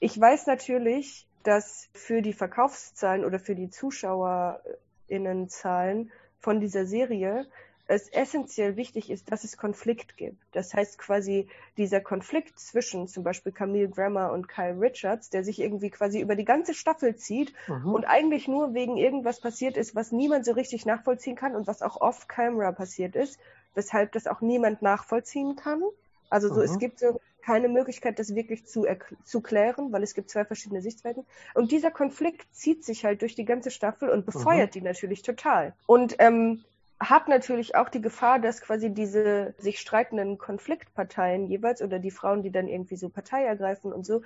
Ich 0.00 0.20
weiß 0.20 0.46
natürlich, 0.46 1.26
dass 1.42 1.88
für 1.94 2.22
die 2.22 2.32
Verkaufszahlen 2.32 3.24
oder 3.24 3.38
für 3.38 3.54
die 3.54 3.70
ZuschauerInnenzahlen 3.70 6.10
von 6.40 6.60
dieser 6.60 6.86
Serie 6.86 7.46
es 7.88 8.08
essentiell 8.10 8.76
wichtig 8.76 9.10
ist, 9.10 9.32
dass 9.32 9.44
es 9.44 9.56
Konflikt 9.56 10.16
gibt. 10.18 10.36
Das 10.52 10.74
heißt 10.74 10.98
quasi 10.98 11.48
dieser 11.78 12.00
Konflikt 12.00 12.58
zwischen 12.60 13.08
zum 13.08 13.24
Beispiel 13.24 13.50
Camille 13.50 13.88
Grammer 13.88 14.30
und 14.32 14.46
Kyle 14.46 14.78
Richards, 14.78 15.30
der 15.30 15.42
sich 15.42 15.58
irgendwie 15.58 15.88
quasi 15.88 16.20
über 16.20 16.36
die 16.36 16.44
ganze 16.44 16.74
Staffel 16.74 17.16
zieht 17.16 17.54
mhm. 17.66 17.94
und 17.94 18.04
eigentlich 18.04 18.46
nur 18.46 18.74
wegen 18.74 18.98
irgendwas 18.98 19.40
passiert 19.40 19.78
ist, 19.78 19.94
was 19.94 20.12
niemand 20.12 20.44
so 20.44 20.52
richtig 20.52 20.84
nachvollziehen 20.84 21.34
kann 21.34 21.56
und 21.56 21.66
was 21.66 21.80
auch 21.80 22.00
off-camera 22.00 22.72
passiert 22.72 23.16
ist, 23.16 23.38
weshalb 23.74 24.12
das 24.12 24.26
auch 24.26 24.42
niemand 24.42 24.82
nachvollziehen 24.82 25.56
kann. 25.56 25.82
Also 26.28 26.48
so, 26.48 26.56
mhm. 26.56 26.66
es 26.66 26.78
gibt 26.78 26.98
so 26.98 27.20
keine 27.42 27.68
Möglichkeit, 27.68 28.18
das 28.18 28.34
wirklich 28.34 28.66
zu, 28.66 28.84
zu 29.24 29.40
klären, 29.40 29.90
weil 29.90 30.02
es 30.02 30.12
gibt 30.12 30.28
zwei 30.28 30.44
verschiedene 30.44 30.82
Sichtweisen. 30.82 31.24
Und 31.54 31.72
dieser 31.72 31.90
Konflikt 31.90 32.54
zieht 32.54 32.84
sich 32.84 33.06
halt 33.06 33.22
durch 33.22 33.34
die 33.34 33.46
ganze 33.46 33.70
Staffel 33.70 34.10
und 34.10 34.26
befeuert 34.26 34.74
mhm. 34.74 34.80
die 34.80 34.80
natürlich 34.82 35.22
total. 35.22 35.72
Und 35.86 36.16
ähm, 36.18 36.62
hat 37.00 37.28
natürlich 37.28 37.76
auch 37.76 37.88
die 37.88 38.00
Gefahr, 38.00 38.38
dass 38.38 38.60
quasi 38.60 38.90
diese 38.90 39.54
sich 39.58 39.78
streitenden 39.78 40.38
Konfliktparteien 40.38 41.46
jeweils 41.46 41.80
oder 41.82 41.98
die 41.98 42.10
Frauen, 42.10 42.42
die 42.42 42.50
dann 42.50 42.68
irgendwie 42.68 42.96
so 42.96 43.08
Partei 43.08 43.44
ergreifen 43.44 43.92
und 43.92 44.04
so, 44.04 44.22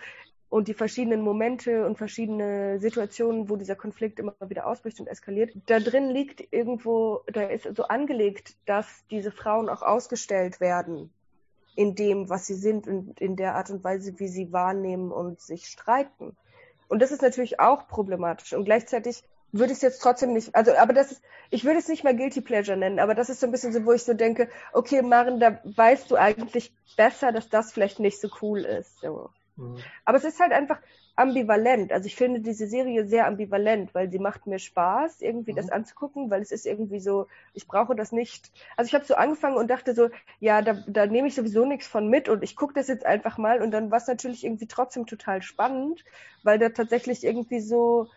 und 0.49 0.69
die 0.69 0.75
verschiedenen 0.75 1.23
Momente 1.23 1.87
und 1.87 1.97
verschiedene 1.97 2.79
Situationen, 2.79 3.49
wo 3.49 3.57
dieser 3.57 3.75
Konflikt 3.75 4.19
immer 4.19 4.35
wieder 4.47 4.67
ausbricht 4.67 5.01
und 5.01 5.07
eskaliert. 5.07 5.51
Da 5.65 5.81
drin 5.81 6.11
liegt 6.11 6.53
irgendwo, 6.53 7.23
da 7.33 7.45
ist 7.45 7.75
so 7.75 7.85
angelegt, 7.85 8.55
dass 8.67 8.87
diese 9.11 9.31
Frauen 9.31 9.71
auch 9.71 9.81
ausgestellt 9.81 10.61
werden 10.61 11.11
in 11.75 11.95
dem, 11.95 12.29
was 12.29 12.47
sie 12.47 12.55
sind 12.55 12.87
und 12.87 13.19
in 13.19 13.37
der 13.37 13.55
Art 13.55 13.71
und 13.71 13.83
Weise, 13.83 14.19
wie 14.19 14.29
sie 14.29 14.53
wahrnehmen 14.53 15.11
und 15.11 15.41
sich 15.41 15.69
streiten. 15.69 16.37
Und 16.87 17.01
das 17.01 17.13
ist 17.13 17.23
natürlich 17.23 17.59
auch 17.59 17.89
problematisch. 17.89 18.53
Und 18.53 18.67
gleichzeitig 18.67 19.25
würde 19.53 19.73
ich 19.73 19.79
es 19.79 19.83
jetzt 19.83 20.01
trotzdem 20.01 20.33
nicht, 20.33 20.55
also, 20.55 20.75
aber 20.77 20.93
das 20.93 21.13
ist, 21.13 21.23
ich 21.51 21.65
würde 21.65 21.79
es 21.79 21.89
nicht 21.89 22.05
mal 22.05 22.17
Guilty 22.17 22.41
Pleasure 22.41 22.77
nennen, 22.77 22.99
aber 22.99 23.15
das 23.15 23.29
ist 23.29 23.41
so 23.41 23.47
ein 23.47 23.53
bisschen 23.53 23.73
so, 23.73 23.85
wo 23.85 23.93
ich 23.93 24.03
so 24.03 24.15
denke, 24.15 24.49
okay, 24.73 25.03
Maren, 25.03 25.39
da 25.39 25.61
weißt 25.65 26.11
du 26.11 26.17
eigentlich 26.17 26.75
besser, 26.97 27.33
dass 27.33 27.49
das 27.49 27.73
vielleicht 27.73 28.01
nicht 28.01 28.21
so 28.21 28.29
cool 28.41 28.61
ist. 28.61 29.01
So. 29.01 29.31
Mhm. 29.57 29.79
Aber 30.05 30.17
es 30.17 30.25
ist 30.25 30.41
halt 30.41 30.53
einfach 30.53 30.81
ambivalent. 31.15 31.93
Also 31.93 32.07
ich 32.07 32.17
finde 32.17 32.41
diese 32.41 32.67
Serie 32.67 33.07
sehr 33.07 33.27
ambivalent, 33.27 33.95
weil 33.95 34.11
sie 34.11 34.19
macht 34.19 34.47
mir 34.47 34.59
Spaß, 34.59 35.21
irgendwie 35.21 35.53
mhm. 35.53 35.57
das 35.57 35.71
anzugucken, 35.71 36.31
weil 36.31 36.41
es 36.41 36.53
ist 36.53 36.65
irgendwie 36.65 37.01
so, 37.01 37.27
ich 37.53 37.67
brauche 37.67 37.95
das 37.95 38.13
nicht. 38.13 38.51
Also 38.77 38.89
ich 38.89 38.95
habe 38.95 39.05
so 39.05 39.15
angefangen 39.15 39.57
und 39.57 39.69
dachte 39.69 39.95
so, 39.95 40.09
ja, 40.41 40.63
da, 40.63 40.83
da 40.87 41.07
nehme 41.07 41.29
ich 41.29 41.35
sowieso 41.35 41.67
nichts 41.67 41.87
von 41.87 42.09
mit 42.09 42.31
und 42.31 42.43
ich 42.43 42.57
gucke 42.57 42.73
das 42.73 42.89
jetzt 42.89 43.05
einfach 43.05 43.37
mal 43.37 43.61
und 43.61 43.73
dann 43.73 43.91
war 43.91 43.99
es 43.99 44.07
natürlich 44.07 44.45
irgendwie 44.45 44.67
trotzdem 44.67 45.07
total 45.07 45.43
spannend, 45.43 46.03
weil 46.43 46.59
da 46.59 46.71
tatsächlich 46.71 47.25
irgendwie 47.25 47.61
so 47.61 48.09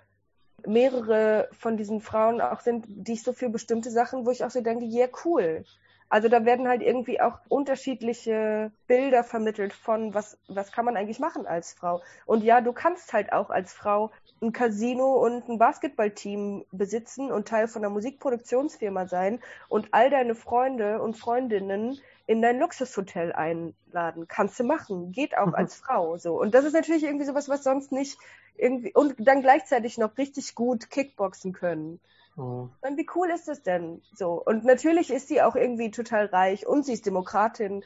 mehrere 0.68 1.50
von 1.52 1.78
diesen 1.78 2.02
Frauen 2.02 2.42
auch 2.42 2.60
sind, 2.60 2.86
die 2.88 3.14
ich 3.14 3.24
so 3.24 3.34
für 3.34 3.50
bestimmte 3.50 3.92
Sachen, 3.92 4.26
wo 4.26 4.32
ich 4.32 4.44
auch 4.44 4.52
so 4.52 4.62
denke, 4.62 4.86
yeah, 4.86 5.08
cool. 5.24 5.64
Also 6.08 6.30
da 6.30 6.46
werden 6.46 6.68
halt 6.68 6.84
irgendwie 6.84 7.20
auch 7.20 7.40
unterschiedliche 7.50 8.72
Bilder 8.88 9.24
vermittelt 9.24 9.74
von, 9.74 10.14
was, 10.14 10.38
was 10.48 10.72
kann 10.72 10.86
man 10.86 10.96
eigentlich 10.96 11.20
machen 11.20 11.48
als 11.48 11.74
Frau. 11.74 12.02
Und 12.26 12.44
ja, 12.44 12.62
du 12.62 12.74
kannst 12.74 13.12
halt 13.12 13.34
auch 13.34 13.50
als 13.50 13.74
Frau 13.74 14.12
ein 14.42 14.54
Casino 14.54 15.14
und 15.16 15.50
ein 15.50 15.58
Basketballteam 15.58 16.66
besitzen 16.72 17.32
und 17.32 17.48
Teil 17.48 17.68
von 17.68 17.84
einer 17.84 17.94
Musikproduktionsfirma 17.94 19.08
sein 19.08 19.40
und 19.68 19.90
all 19.92 20.10
deine 20.10 20.36
Freunde 20.36 21.02
und 21.02 21.18
Freundinnen 21.18 22.00
in 22.28 22.42
dein 22.42 22.60
Luxushotel 22.60 23.34
einladen. 23.34 24.28
Kannst 24.28 24.60
du 24.60 24.64
machen. 24.64 25.12
Geht 25.12 25.38
auch 25.38 25.54
als 25.54 25.76
Frau 25.76 26.18
so. 26.18 26.40
Und 26.40 26.56
das 26.56 26.66
ist 26.66 26.74
natürlich 26.74 27.04
irgendwie 27.04 27.26
sowas, 27.26 27.50
was 27.50 27.64
sonst 27.64 27.92
nicht 27.92 28.18
irgendwie 28.58 28.94
und 28.94 29.16
dann 29.20 29.42
gleichzeitig 29.42 29.98
noch 29.98 30.18
richtig 30.18 30.56
gut 30.56 30.90
Kickboxen 30.90 31.54
können. 31.54 32.00
Mhm. 32.36 32.72
Und 32.82 32.98
wie 32.98 33.08
cool 33.16 33.30
ist 33.30 33.48
das 33.48 33.62
denn 33.62 34.02
so? 34.14 34.42
Und 34.44 34.64
natürlich 34.64 35.12
ist 35.12 35.28
sie 35.28 35.42
auch 35.42 35.56
irgendwie 35.56 35.92
total 35.92 36.26
reich 36.26 36.66
und 36.66 36.86
sie 36.86 36.94
ist 36.94 37.06
Demokratin. 37.06 37.84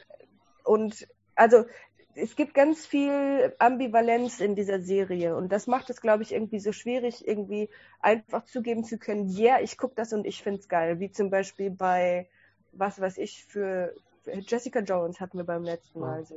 Und 0.64 1.08
also 1.34 1.64
es 2.14 2.36
gibt 2.36 2.54
ganz 2.54 2.86
viel 2.86 3.54
Ambivalenz 3.58 4.40
in 4.40 4.54
dieser 4.54 4.80
Serie 4.80 5.36
und 5.36 5.50
das 5.52 5.66
macht 5.66 5.90
es, 5.90 6.00
glaube 6.00 6.22
ich, 6.22 6.32
irgendwie 6.32 6.58
so 6.58 6.72
schwierig, 6.72 7.26
irgendwie 7.26 7.68
einfach 8.00 8.44
zugeben 8.44 8.84
zu 8.84 8.98
können, 8.98 9.28
ja, 9.28 9.54
yeah, 9.54 9.60
ich 9.60 9.78
gucke 9.78 9.94
das 9.94 10.12
und 10.12 10.26
ich 10.26 10.42
finde 10.42 10.60
es 10.60 10.68
geil. 10.68 10.98
Wie 10.98 11.10
zum 11.10 11.30
Beispiel 11.30 11.70
bei, 11.70 12.28
was 12.72 13.00
weiß 13.00 13.18
ich, 13.18 13.44
für 13.44 13.94
Jessica 14.24 14.80
Jones 14.80 15.20
hatten 15.20 15.38
wir 15.38 15.44
beim 15.44 15.64
letzten 15.64 16.00
Mal 16.00 16.24
so. 16.24 16.34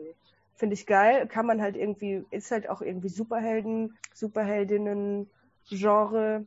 Finde 0.56 0.76
ich 0.76 0.86
geil, 0.86 1.28
kann 1.28 1.48
man 1.48 1.62
halt 1.62 1.76
irgendwie, 1.76 2.26
ist 2.30 2.52
halt 2.52 2.70
auch 2.70 2.82
irgendwie 2.82 3.10
Superhelden, 3.10 3.98
Superheldinnen, 4.14 5.30
Genre, 5.70 6.46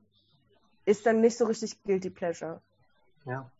ist 0.84 1.06
dann 1.06 1.20
nicht 1.20 1.36
so 1.36 1.46
richtig 1.46 1.82
Guilty 1.82 2.10
Pleasure. 2.10 2.60
Ja. 3.24 3.50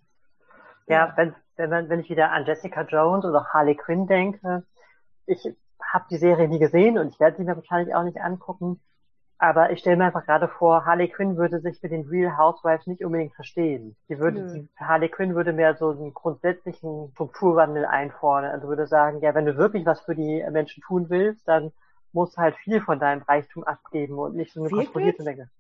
Ja, 0.87 1.13
wenn, 1.17 1.35
wenn, 1.57 1.89
wenn 1.89 2.01
ich 2.01 2.09
wieder 2.09 2.31
an 2.31 2.47
Jessica 2.47 2.83
Jones 2.83 3.25
oder 3.25 3.47
Harley 3.53 3.75
Quinn 3.75 4.07
denke, 4.07 4.65
ich 5.27 5.45
habe 5.83 6.07
die 6.11 6.19
Serie 6.19 6.49
nie 6.49 6.61
gesehen 6.61 6.97
und 6.99 7.09
ich 7.09 7.19
werde 7.19 7.37
sie 7.37 7.45
mir 7.45 7.57
wahrscheinlich 7.57 7.95
auch 7.95 8.05
nicht 8.05 8.21
angucken. 8.21 8.81
Aber 9.39 9.71
ich 9.71 9.81
stelle 9.81 9.97
mir 9.97 10.07
einfach 10.07 10.25
gerade 10.25 10.49
vor, 10.49 10.87
Harley 10.87 11.09
Quinn 11.09 11.37
würde 11.37 11.61
sich 11.61 11.83
mit 11.83 11.93
den 11.93 12.09
Real 12.09 12.39
Housewives 12.39 12.87
nicht 12.87 13.05
unbedingt 13.05 13.35
verstehen. 13.35 13.95
Die 14.09 14.19
würde, 14.19 14.41
mhm. 14.41 14.69
Harley 14.79 15.11
Quinn 15.11 15.35
würde 15.35 15.53
mehr 15.53 15.77
so 15.77 15.91
einen 15.91 16.15
grundsätzlichen 16.15 17.11
Strukturwandel 17.13 17.85
einfordern. 17.85 18.51
Also 18.51 18.69
würde 18.69 18.87
sagen, 18.87 19.21
ja, 19.21 19.35
wenn 19.35 19.45
du 19.45 19.57
wirklich 19.59 19.85
was 19.85 20.01
für 20.01 20.15
die 20.15 20.43
Menschen 20.51 20.83
tun 20.83 21.11
willst, 21.11 21.47
dann 21.47 21.73
musst 22.13 22.37
du 22.37 22.41
halt 22.41 22.57
viel 22.57 22.81
von 22.81 22.99
deinem 22.99 23.23
Reichtum 23.23 23.65
abgeben 23.65 24.19
und 24.19 24.35
nicht 24.37 24.53
so 24.55 24.61
eine 24.61 24.71
wirklich? 24.71 24.87
kontrollierte 24.87 25.23
Menge. 25.23 25.51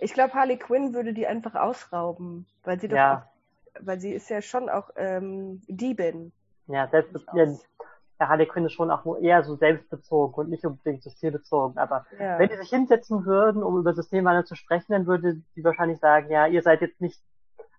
Ich 0.00 0.14
glaube, 0.14 0.34
Harley 0.34 0.56
Quinn 0.56 0.92
würde 0.92 1.14
die 1.14 1.28
einfach 1.28 1.54
ausrauben, 1.54 2.46
weil 2.64 2.80
sie 2.80 2.88
doch 2.88 2.96
ja. 2.96 3.18
auch, 3.18 3.80
weil 3.86 4.00
sie 4.00 4.12
ist 4.12 4.28
ja 4.30 4.42
schon 4.42 4.68
auch 4.68 4.90
ähm, 4.96 5.62
Diebin. 5.68 6.32
Ja, 6.66 6.88
selbst 6.88 7.14
Harley 8.28 8.46
Quinn 8.46 8.66
ist 8.66 8.72
schon 8.72 8.90
auch 8.90 9.04
eher 9.20 9.42
so 9.44 9.56
selbstbezogen 9.56 10.34
und 10.34 10.50
nicht 10.50 10.64
unbedingt 10.64 11.02
so 11.02 11.10
zielbezogen. 11.10 11.78
Aber 11.78 12.06
ja. 12.18 12.38
wenn 12.38 12.48
die 12.48 12.56
sich 12.56 12.70
hinsetzen 12.70 13.24
würden, 13.24 13.62
um 13.62 13.78
über 13.78 13.94
Systemwandel 13.94 14.44
zu 14.44 14.54
sprechen, 14.54 14.92
dann 14.92 15.06
würde 15.06 15.42
sie 15.54 15.64
wahrscheinlich 15.64 15.98
sagen, 15.98 16.30
ja, 16.30 16.46
ihr 16.46 16.62
seid 16.62 16.80
jetzt 16.80 17.00
nicht 17.00 17.20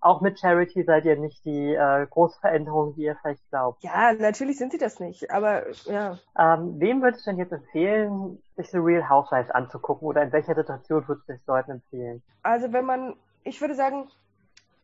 auch 0.03 0.21
mit 0.21 0.39
Charity 0.39 0.84
seid 0.84 1.06
ihr 1.06 1.15
nicht 1.15 1.43
die 1.45 1.73
äh, 1.73 2.06
große 2.08 2.39
Veränderung, 2.39 2.93
die 2.95 3.03
ihr 3.03 3.15
vielleicht 3.21 3.47
glaubt. 3.49 3.84
Ja, 3.84 4.13
natürlich 4.13 4.58
sind 4.58 4.71
sie 4.71 4.77
das 4.77 4.99
nicht, 4.99 5.32
aber 5.32 5.63
ja. 5.86 6.17
Ähm, 6.38 6.79
wem 6.79 7.01
würdest 7.01 7.25
du 7.25 7.32
denn 7.32 7.39
jetzt 7.39 7.53
empfehlen, 7.53 8.41
sich 8.56 8.69
The 8.69 8.77
Real 8.77 9.08
Housewives 9.10 9.49
anzugucken 9.51 10.08
oder 10.08 10.21
in 10.21 10.32
welcher 10.32 10.56
Situation 10.56 11.08
würdest 11.08 11.29
du 11.29 11.34
es 11.34 11.47
Leuten 11.47 11.71
empfehlen? 11.71 12.21
Also 12.43 12.73
wenn 12.73 12.86
man, 12.86 13.15
ich 13.43 13.62
würde 13.62 13.75
sagen, 13.75 14.10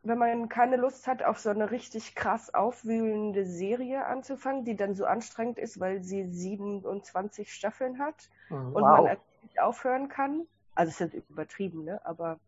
wenn 0.04 0.18
man 0.18 0.50
keine 0.50 0.78
Lust 0.78 1.08
hat, 1.08 1.24
auf 1.24 1.40
so 1.40 1.50
eine 1.50 1.72
richtig 1.72 2.16
krass 2.16 2.54
aufwühlende 2.54 3.46
Serie 3.46 4.06
anzufangen, 4.06 4.64
die 4.64 4.76
dann 4.76 4.96
so 4.96 5.06
anstrengend 5.06 5.60
ist, 5.60 5.80
weil 5.80 6.04
sie 6.04 6.26
27 6.32 7.54
Staffeln 7.54 8.00
hat 8.00 8.30
mhm, 8.50 8.74
und 8.74 8.84
wow. 8.84 9.04
man 9.04 9.18
nicht 9.44 9.60
aufhören 9.60 10.08
kann. 10.08 10.48
Also 10.76 10.92
es 10.92 11.14
ist 11.14 11.30
übertrieben, 11.30 11.84
ne? 11.84 12.00
Aber 12.06 12.40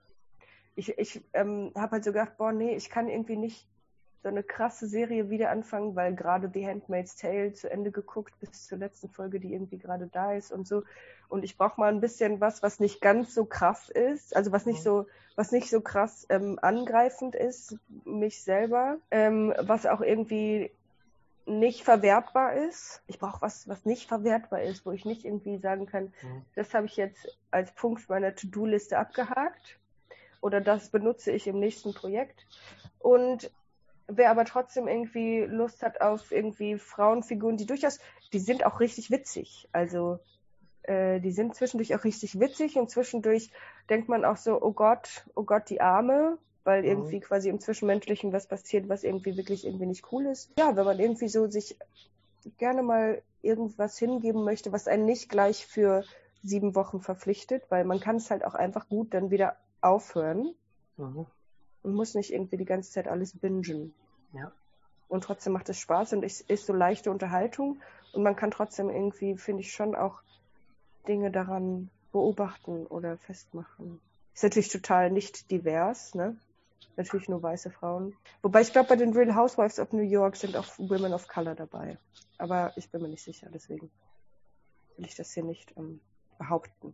ich, 0.76 0.98
ich 0.98 1.22
ähm, 1.34 1.72
habe 1.76 1.94
halt 1.94 2.06
so 2.06 2.14
gedacht, 2.14 2.38
boah, 2.38 2.54
nee, 2.54 2.76
ich 2.76 2.90
kann 2.90 3.10
irgendwie 3.10 3.36
nicht 3.36 3.68
so 4.22 4.30
eine 4.30 4.44
krasse 4.44 4.88
Serie 4.88 5.30
wieder 5.30 5.50
anfangen, 5.50 5.96
weil 5.96 6.16
gerade 6.16 6.50
The 6.54 6.68
Handmaid's 6.68 7.16
Tale 7.16 7.54
zu 7.54 7.70
Ende 7.72 7.92
geguckt 7.92 8.34
bis 8.40 8.68
zur 8.68 8.78
letzten 8.78 9.10
Folge, 9.10 9.40
die 9.40 9.54
irgendwie 9.54 9.80
gerade 9.80 10.08
da 10.08 10.34
ist 10.34 10.52
und 10.52 10.68
so. 10.68 10.84
Und 11.28 11.44
ich 11.44 11.58
brauche 11.58 11.80
mal 11.80 11.92
ein 11.92 12.02
bisschen 12.02 12.40
was, 12.40 12.62
was 12.62 12.80
nicht 12.80 13.02
ganz 13.02 13.34
so 13.34 13.46
krass 13.46 13.90
ist, 13.90 14.36
also 14.36 14.52
was 14.52 14.66
nicht 14.66 14.80
mhm. 14.80 14.84
so, 14.84 15.06
was 15.36 15.52
nicht 15.52 15.70
so 15.70 15.82
krass 15.82 16.26
ähm, 16.30 16.60
angreifend 16.62 17.36
ist, 17.36 17.78
mich 18.06 18.44
selber, 18.44 18.98
ähm, 19.10 19.54
was 19.60 19.86
auch 19.86 20.02
irgendwie 20.02 20.72
nicht 21.46 21.84
verwertbar 21.84 22.54
ist. 22.54 23.02
Ich 23.08 23.18
brauche 23.18 23.42
was, 23.42 23.68
was 23.68 23.86
nicht 23.86 24.08
verwertbar 24.08 24.62
ist, 24.62 24.86
wo 24.86 24.92
ich 24.92 25.06
nicht 25.06 25.26
irgendwie 25.26 25.58
sagen 25.58 25.88
kann, 25.88 26.14
mhm. 26.22 26.46
das 26.56 26.74
habe 26.74 26.86
ich 26.86 26.96
jetzt 26.96 27.38
als 27.50 27.72
Punkt 27.72 28.08
meiner 28.10 28.36
To-Do-Liste 28.36 29.00
abgehakt 29.00 29.80
oder 30.42 30.62
das 30.62 30.90
benutze 30.90 31.32
ich 31.32 31.48
im 31.48 31.60
nächsten 31.60 31.94
Projekt. 31.94 32.46
Und 33.00 33.52
wer 34.18 34.32
aber 34.32 34.46
trotzdem 34.46 34.88
irgendwie 34.88 35.42
Lust 35.42 35.84
hat 35.84 36.02
auf 36.02 36.32
irgendwie 36.32 36.78
Frauenfiguren, 36.78 37.58
die 37.58 37.66
durchaus, 37.66 38.00
die 38.34 38.40
sind 38.40 38.66
auch 38.66 38.80
richtig 38.80 39.12
witzig. 39.12 39.68
Also 39.72 40.20
äh, 40.84 41.20
die 41.20 41.32
sind 41.32 41.56
zwischendurch 41.56 41.96
auch 41.96 42.04
richtig 42.04 42.40
witzig 42.40 42.78
und 42.78 42.90
zwischendurch 42.90 43.52
denkt 43.90 44.10
man 44.10 44.26
auch 44.26 44.38
so, 44.38 44.62
oh 44.62 44.72
Gott, 44.72 45.26
oh 45.36 45.44
Gott, 45.44 45.70
die 45.70 45.82
Arme, 45.82 46.38
weil 46.64 46.86
irgendwie 46.86 47.18
mhm. 47.18 47.22
quasi 47.22 47.50
im 47.50 47.60
Zwischenmenschlichen 47.60 48.34
was 48.34 48.48
passiert, 48.48 48.90
was 48.90 49.04
irgendwie 49.04 49.38
wirklich 49.38 49.66
irgendwie 49.66 49.86
nicht 49.86 50.12
cool 50.12 50.26
ist. 50.26 50.52
Ja, 50.58 50.76
wenn 50.76 50.86
man 50.86 51.00
irgendwie 51.00 51.28
so 51.28 51.48
sich 51.48 51.78
gerne 52.58 52.84
mal 52.84 53.22
irgendwas 53.42 53.98
hingeben 53.98 54.44
möchte, 54.44 54.72
was 54.72 54.88
einen 54.88 55.06
nicht 55.06 55.30
gleich 55.30 55.66
für 55.66 56.04
sieben 56.44 56.76
Wochen 56.76 57.02
verpflichtet, 57.02 57.64
weil 57.70 57.86
man 57.86 58.00
kann 58.00 58.16
es 58.16 58.32
halt 58.32 58.44
auch 58.44 58.56
einfach 58.56 58.90
gut 58.90 59.14
dann 59.14 59.30
wieder 59.30 59.58
aufhören 59.82 60.54
mhm. 60.98 61.26
und 61.84 61.94
muss 61.94 62.16
nicht 62.16 62.34
irgendwie 62.34 62.58
die 62.58 62.66
ganze 62.66 62.92
Zeit 62.92 63.08
alles 63.08 63.38
bingen. 63.38 63.94
Ja. 64.34 64.52
Und 65.08 65.24
trotzdem 65.24 65.54
macht 65.54 65.70
es 65.70 65.80
Spaß 65.80 66.14
und 66.14 66.24
es 66.24 66.42
ist 66.42 66.66
so 66.66 66.74
leichte 66.74 67.12
Unterhaltung 67.12 67.82
und 68.14 68.24
man 68.24 68.36
kann 68.36 68.52
trotzdem 68.52 68.90
irgendwie, 68.90 69.38
finde 69.38 69.62
ich, 69.62 69.74
schon 69.74 69.96
auch 69.96 70.22
Dinge 71.08 71.32
daran 71.32 71.90
beobachten 72.12 72.86
oder 72.88 73.18
festmachen. 73.18 74.00
Ist 74.34 74.44
natürlich 74.44 74.70
total 74.70 75.12
nicht 75.12 75.52
divers, 75.52 76.16
ne? 76.16 76.38
Natürlich 76.98 77.30
nur 77.30 77.42
weiße 77.42 77.72
Frauen. 77.72 78.16
Wobei 78.42 78.62
ich 78.62 78.72
glaube, 78.72 78.90
bei 78.90 78.96
den 78.96 79.14
Real 79.14 79.36
Housewives 79.36 79.80
of 79.80 79.94
New 79.94 80.02
York 80.02 80.36
sind 80.36 80.56
auch 80.56 80.78
Women 80.78 81.14
of 81.14 81.28
Color 81.28 81.56
dabei. 81.56 81.98
Aber 82.38 82.74
ich 82.76 82.90
bin 82.90 83.02
mir 83.02 83.10
nicht 83.10 83.24
sicher, 83.24 83.50
deswegen 83.54 83.92
will 84.98 85.06
ich 85.06 85.16
das 85.16 85.32
hier 85.34 85.44
nicht 85.44 85.74
ähm, 85.78 86.00
behaupten. 86.38 86.94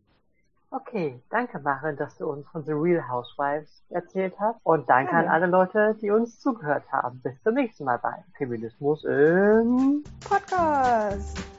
Okay, 0.69 1.21
danke 1.29 1.59
Maren, 1.59 1.95
dass 1.95 2.17
du 2.17 2.29
uns 2.29 2.45
von 2.49 2.63
The 2.65 2.73
Real 2.73 3.07
Housewives 3.07 3.83
erzählt 3.89 4.33
hast. 4.37 4.59
Und 4.63 4.89
danke 4.89 5.13
ja. 5.13 5.19
an 5.19 5.27
alle 5.27 5.45
Leute, 5.45 5.95
die 6.01 6.11
uns 6.11 6.39
zugehört 6.39 6.83
haben. 6.91 7.21
Bis 7.21 7.41
zum 7.41 7.53
nächsten 7.53 7.85
Mal 7.85 7.99
bei 7.99 8.23
Feminismus 8.37 9.03
im 9.05 10.03
Podcast. 10.27 11.56